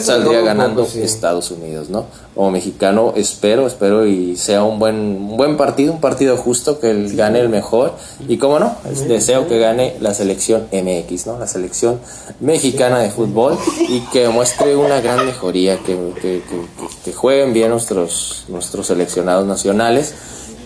[0.02, 1.02] saldría ganando poco, sí.
[1.02, 2.06] Estados Unidos, ¿no?
[2.34, 6.90] Como mexicano espero, espero y sea un buen, un buen partido, un partido justo, que
[6.90, 7.92] el, gane el mejor.
[8.28, 11.38] Y cómo no, es- deseo que gane la selección MX, ¿no?
[11.38, 11.98] La selección
[12.40, 13.56] mexicana de fútbol
[13.88, 16.66] y que muestre una gran mejoría, que, que, que-
[17.06, 20.12] que jueguen bien nuestros, nuestros seleccionados nacionales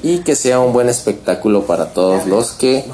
[0.03, 2.85] y que sea un buen espectáculo para todos los que...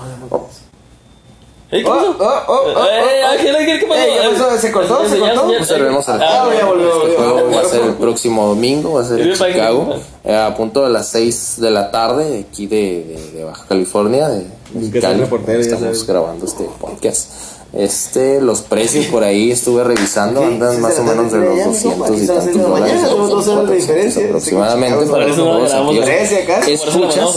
[1.71, 2.17] oh, ¿Eh, ¿Qué Oh, pasó?
[2.19, 4.01] oh, oh, oh, Eh, oh, Ángel, Ángel, ¿qué pasó?
[4.01, 4.59] Eh, ¿qué pasó?
[4.59, 5.03] ¿Se cortó?
[5.03, 5.53] Ya, ¿Se cortó?
[5.53, 9.01] ya, Observemos el Ah, ya volvió, Este juego va a ser el próximo domingo, va
[9.03, 9.95] a ser en Chicago,
[10.25, 13.65] eh, a punto de las 6 de la tarde, de aquí de, de- de Baja
[13.69, 14.47] California, de
[14.93, 15.23] que Cali.
[15.61, 17.31] Estamos grabando este podcast.
[17.73, 21.67] Este, los precios por ahí estuve revisando, andan sí, más o menos de los ya,
[21.67, 22.81] mijo, 200 aquí y tantos de dólares.
[22.81, 24.25] mañana, tenemos dos horas de 400 diferencia.
[24.27, 25.73] aproximadamente Sí, para los eso no juegos
[26.69, 27.37] Escuchas.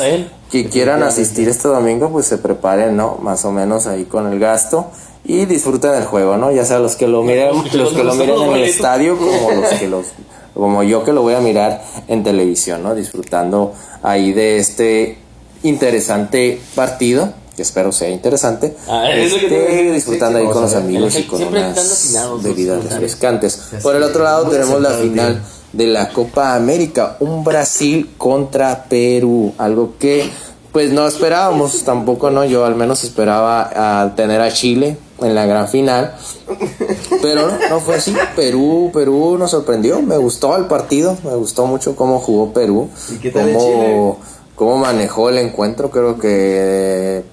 [0.51, 3.17] Que quieran asistir este domingo, pues se preparen, ¿no?
[3.21, 4.87] Más o menos ahí con el gasto
[5.23, 6.51] y disfruten el juego, ¿no?
[6.51, 9.69] Ya sea los que lo miren, los que lo miren en el estadio como los
[9.73, 10.07] que los
[10.53, 12.95] como yo que lo voy a mirar en televisión, ¿no?
[12.95, 15.17] Disfrutando ahí de este
[15.63, 18.75] interesante partido, que espero sea interesante.
[18.87, 23.61] Ah, que Este, disfrutando ahí con los amigos y con unas bebidas refrescantes.
[23.83, 25.41] Por el otro lado tenemos la final
[25.73, 30.29] de la Copa América, un Brasil contra Perú, algo que
[30.71, 35.45] pues no esperábamos tampoco, no, yo al menos esperaba a tener a Chile en la
[35.45, 36.15] gran final,
[37.21, 38.15] pero no, no fue así.
[38.35, 43.15] Perú, Perú nos sorprendió, me gustó el partido, me gustó mucho cómo jugó Perú, ¿Y
[43.17, 44.19] qué tal en cómo,
[44.55, 47.23] cómo manejó el encuentro, creo que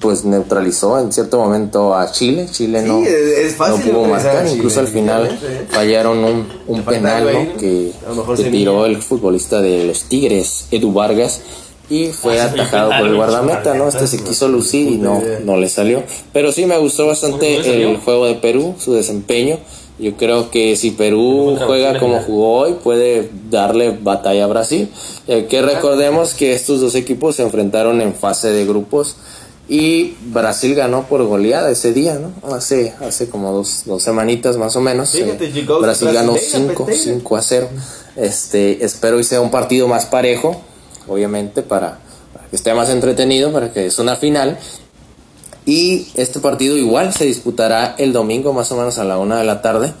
[0.00, 4.08] pues neutralizó en cierto momento a Chile, Chile Sí, no, es- es fácil no pudo
[4.08, 5.74] marcar, incluso al final definitivamente.
[5.74, 7.92] fallaron un, un penal que,
[8.36, 11.40] que tiró el futbolista de los Tigres, Edu Vargas,
[11.88, 13.86] y fue Ah, atajado por el guardameta, ¿no?
[13.88, 16.02] Este se quiso lucir y no, no le salió.
[16.32, 19.58] Pero sí me gustó bastante el juego de Perú, su desempeño.
[19.98, 22.24] Yo creo que si Perú juega como final.
[22.26, 24.88] jugó hoy, puede darle batalla a Brasil.
[25.28, 29.16] Eh, que recordemos que estos dos equipos se enfrentaron en fase de grupos
[29.72, 32.54] y Brasil ganó por goleada ese día, ¿no?
[32.54, 35.12] Hace, hace como dos, dos semanitas más o menos.
[35.12, 37.04] Fíjate, Eh, Brasil ganó brasileña, 5 peteña.
[37.04, 37.68] 5 a 0.
[38.16, 40.60] Este, espero y sea un partido más parejo,
[41.08, 42.00] obviamente, para,
[42.34, 44.58] para que esté más entretenido, para que es una final.
[45.64, 49.44] Y este partido igual se disputará el domingo más o menos a la una de
[49.44, 49.94] la tarde.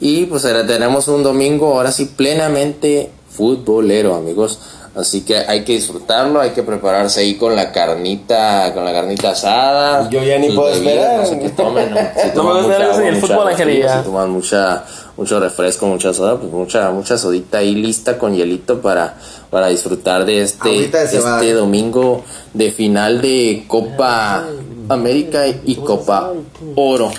[0.00, 4.58] Y pues ahora tenemos un domingo ahora sí plenamente futbolero, amigos.
[4.94, 9.30] Así que hay que disfrutarlo, hay que prepararse ahí con la carnita, con la carnita
[9.30, 10.10] asada.
[10.10, 11.20] Yo ya ni puedo esperar.
[11.20, 11.96] No sé qué tomen, ¿no?
[12.22, 14.84] Si toman mucha agua, el mucha fútbol, si toman mucha,
[15.16, 19.14] mucho refresco, mucha soda, pues mucha, mucha sodita ahí lista con hielito para,
[19.48, 22.22] para disfrutar de este, de este domingo
[22.52, 24.44] de final de Copa
[24.90, 26.32] América y Copa
[26.74, 27.10] Oro.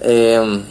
[0.00, 0.62] Eh,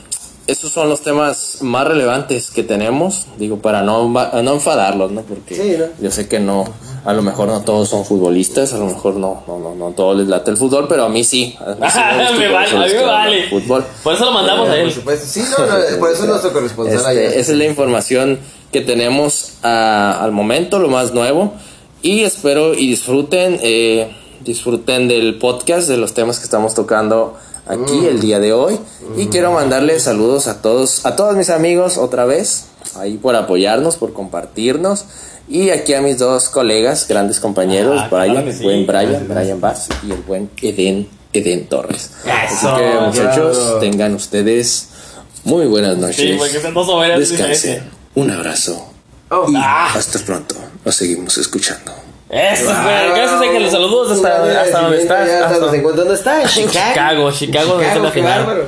[0.48, 5.22] esos son los temas más relevantes que tenemos, digo, para no, va- no enfadarlos, ¿no?
[5.22, 5.86] Porque Sí, ¿no?
[6.00, 6.66] yo sé que no,
[7.04, 10.18] a lo mejor no todos son futbolistas, a lo mejor no, no, no, no todos
[10.18, 11.56] les late el fútbol, pero a mí sí.
[11.60, 13.50] A mí sí gusta, me vale, a mí me vale.
[13.50, 13.86] Fútbol.
[14.04, 15.26] Por eso lo mandamos a Por supuesto.
[15.28, 17.22] Sí, no, no, por eso es nuestro corresponsal Este, allá.
[17.30, 18.40] esa es la información
[18.72, 21.54] que tenemos ah, al momento, lo más nuevo.
[22.04, 27.36] Y espero y disfruten, eh, disfruten del podcast, de los temas que estamos tocando
[27.68, 28.80] aquí el día de hoy.
[29.18, 33.98] Y quiero mandarles saludos a todos, a todos mis amigos otra vez, ahí por apoyarnos,
[33.98, 35.06] por compartirnos.
[35.48, 38.64] Y aquí a mis dos colegas, grandes compañeros, Ah, claro Brian, el sí.
[38.64, 42.10] buen Brian, Brian Bass y el buen Eden, Eden Torres.
[42.26, 43.78] Así Eso, que muchachos, claro.
[43.80, 44.88] tengan ustedes
[45.44, 46.16] muy buenas noches.
[46.16, 46.32] Sí,
[47.20, 47.84] Descansen.
[48.16, 48.88] Un abrazo.
[49.30, 49.46] Oh.
[49.50, 49.94] y Ah.
[49.94, 50.56] hasta pronto.
[50.84, 51.92] Nos seguimos escuchando.
[52.30, 53.10] Eso, güey.
[53.10, 55.30] Gracias a que los saludos hasta, donde estás.
[55.30, 55.82] Hasta donde.
[55.82, 56.42] ¿Dónde está?
[56.42, 58.46] En Chicago, Chicago, donde está la final.
[58.46, 58.68] bárbaro.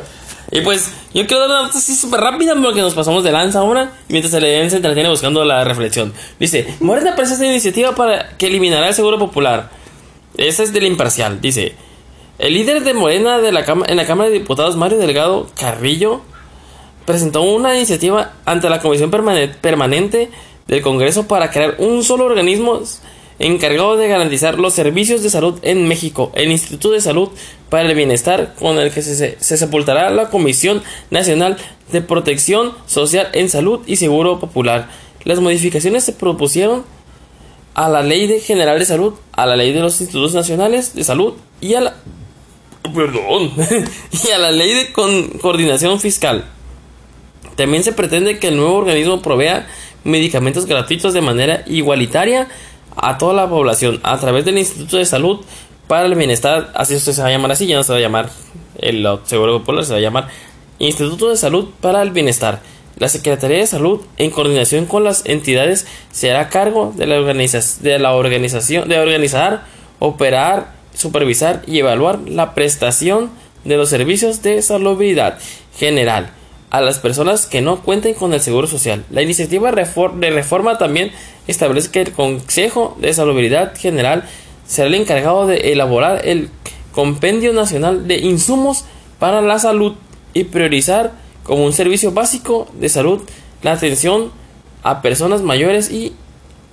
[0.49, 3.59] Y pues, yo quiero dar una nota así súper rápida porque nos pasamos de lanza
[3.59, 3.91] ahora.
[4.07, 6.13] Mientras el EDN se entretiene buscando la reflexión.
[6.39, 9.69] Dice: Morena presenta una iniciativa para que eliminará el seguro popular.
[10.37, 11.41] Esa es del imparcial.
[11.41, 11.75] Dice:
[12.39, 16.21] El líder de Morena de la en la Cámara de Diputados, Mario Delgado Carrillo,
[17.05, 20.29] presentó una iniciativa ante la Comisión Permane- Permanente
[20.67, 22.81] del Congreso para crear un solo organismo
[23.39, 27.29] encargado de garantizar los servicios de salud en México, el Instituto de Salud
[27.69, 30.81] para el Bienestar, con el que se, se- se sepultará la Comisión
[31.11, 31.57] Nacional
[31.91, 34.89] de Protección Social en Salud y Seguro Popular.
[35.23, 36.83] Las modificaciones se propusieron
[37.75, 41.03] a la Ley de General de Salud, a la Ley de los Institutos Nacionales de
[41.03, 41.95] Salud y a la
[42.95, 43.51] perdón,
[44.27, 46.45] y a la Ley de Coordinación Fiscal.
[47.55, 49.67] También se pretende que el nuevo organismo provea
[50.03, 52.47] medicamentos gratuitos de manera igualitaria
[52.97, 55.39] a toda la población a través del Instituto de Salud
[55.87, 58.29] para el Bienestar, así se va a llamar así, ya no se va a llamar
[58.79, 60.27] el Seguro Popular, se va a llamar
[60.79, 62.61] Instituto de Salud para el Bienestar.
[62.97, 67.99] La Secretaría de Salud, en coordinación con las entidades, se hará cargo de la, de
[67.99, 69.65] la organización, de organizar,
[69.99, 73.29] operar, supervisar y evaluar la prestación
[73.63, 75.37] de los servicios de salubridad
[75.77, 76.31] general
[76.69, 79.05] a las personas que no cuenten con el seguro social.
[79.09, 81.11] La iniciativa de reforma también
[81.47, 84.25] establece que el Consejo de Salubridad General
[84.65, 86.49] será el encargado de elaborar el
[86.91, 88.83] Compendio Nacional de Insumos
[89.19, 89.93] para la Salud
[90.33, 91.13] y priorizar
[91.43, 93.21] como un servicio básico de salud
[93.63, 94.31] la atención
[94.83, 96.13] a personas mayores y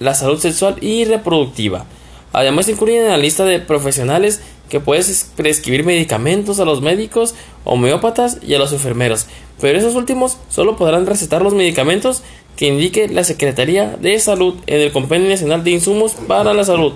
[0.00, 1.86] la salud sexual y reproductiva.
[2.32, 7.34] Además, se incluyen en la lista de profesionales que puedes prescribir medicamentos a los médicos,
[7.64, 9.28] homeópatas y a los enfermeros,
[9.60, 12.22] pero esos últimos solo podrán recetar los medicamentos
[12.56, 16.94] que indique la Secretaría de Salud en el Compendio Nacional de Insumos para la Salud.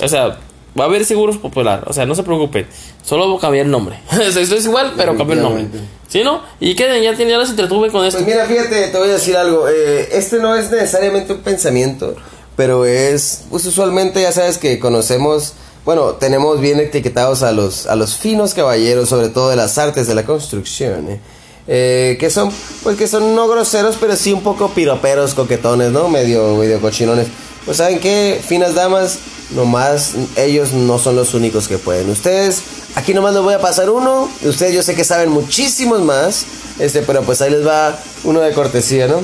[0.00, 0.38] O sea,
[0.78, 2.66] va a haber seguros popular, o sea, no se preocupen,
[3.02, 3.98] solo cambiar el nombre.
[4.22, 5.66] esto es igual, pero cambio el nombre.
[6.08, 6.42] ¿Sí, no?
[6.60, 8.20] Y que ya, ya los entretuve con esto.
[8.22, 9.68] Pues mira, fíjate, te voy a decir algo.
[9.68, 12.14] eh, este no es necesariamente un pensamiento,
[12.54, 17.96] pero es, pues usualmente ya sabes que conocemos, bueno, tenemos bien etiquetados a los, a
[17.96, 21.20] los finos caballeros, sobre todo de las artes de la construcción, eh,
[21.68, 22.50] eh, que son,
[22.82, 26.08] pues que son no groseros, pero sí un poco piroperos, coquetones, ¿no?
[26.08, 27.28] Medio, medio cochinones.
[27.64, 29.18] Pues saben qué, finas damas,
[29.50, 32.08] nomás ellos no son los únicos que pueden.
[32.10, 32.62] Ustedes,
[32.94, 34.28] aquí nomás les voy a pasar uno.
[34.44, 36.46] Ustedes yo sé que saben muchísimos más.
[36.78, 39.20] Este, pero pues ahí les va uno de cortesía, ¿no?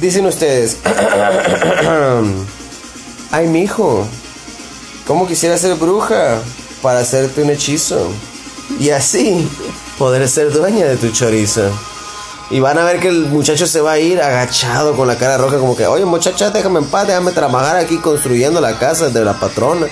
[0.00, 0.78] Dicen ustedes.
[3.30, 4.06] Ay, mijo.
[5.06, 6.38] ¿Cómo quisiera ser bruja
[6.80, 8.08] para hacerte un hechizo?
[8.78, 9.46] Y así
[9.98, 11.70] poder ser dueña de tu chorizo.
[12.50, 15.38] Y van a ver que el muchacho se va a ir agachado con la cara
[15.38, 19.24] roja como que, oye muchacha, déjame en paz, déjame trabajar aquí construyendo la casa de
[19.24, 19.86] la patrona.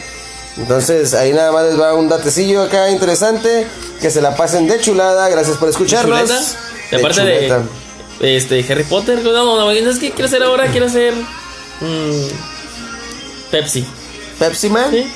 [0.58, 3.66] Entonces ahí nada más les va un datecillo acá interesante,
[4.00, 6.20] que se la pasen de chulada, gracias por escucharnos.
[6.20, 6.40] chuleta.
[6.90, 7.62] De De parte chuleta.
[8.20, 9.22] de este Harry Potter.
[9.22, 10.66] No, ¿sabes qué quiero hacer ahora?
[10.66, 12.28] Quiero hacer mm,
[13.50, 13.84] Pepsi.
[14.38, 14.90] Pepsi Man.
[14.90, 15.10] ¿Sí?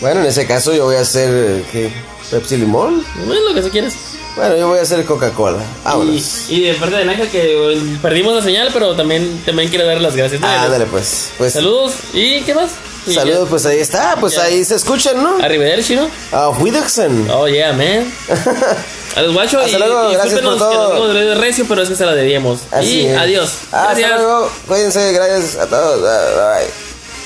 [0.00, 1.90] Bueno, en ese caso yo voy a hacer ¿qué?
[2.30, 3.02] Pepsi Limón.
[3.20, 3.94] Es lo que tú quieras.
[4.36, 5.62] Bueno, yo voy a hacer Coca-Cola.
[6.04, 6.22] Y,
[6.54, 9.98] y de parte de Naja que eh, perdimos la señal, pero también, también quiero dar
[10.00, 10.42] las gracias.
[10.44, 11.30] Ah, Ándale pues.
[11.38, 11.94] Pues Saludos.
[12.12, 12.70] ¿Y qué más?
[13.06, 14.42] Y saludos, pues ahí está, pues Ya.
[14.42, 15.38] ahí se escuchan, ¿no?
[15.42, 16.10] Arrivederci, ¿no?
[16.32, 17.30] A Wiedersehen.
[17.30, 18.12] Oh, yeah, man.
[19.16, 19.64] A los guachos.
[19.64, 21.12] Hasta y, luego, y gracias por todo.
[21.12, 22.60] que nos recio, pero es que se la debíamos.
[22.70, 23.16] Así y es.
[23.16, 23.50] adiós.
[23.72, 24.50] Ah, Hasta luego.
[24.66, 26.02] Cuídense, gracias a todos.
[26.02, 26.68] Bye.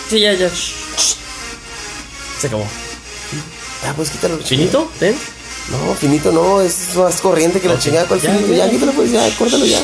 [0.09, 0.49] Sí, ya, ya.
[2.39, 2.65] Se acabó.
[3.83, 4.39] Ya, pues quítalo.
[4.39, 4.89] ¿Finito?
[5.01, 5.19] ¿Ven?
[5.69, 8.07] No, finito no, es más corriente que la chingada.
[8.07, 8.47] ¿Cuál finito?
[8.53, 8.67] ya.
[8.67, 9.79] Ya, quítalo, pues ya, córtalo ya.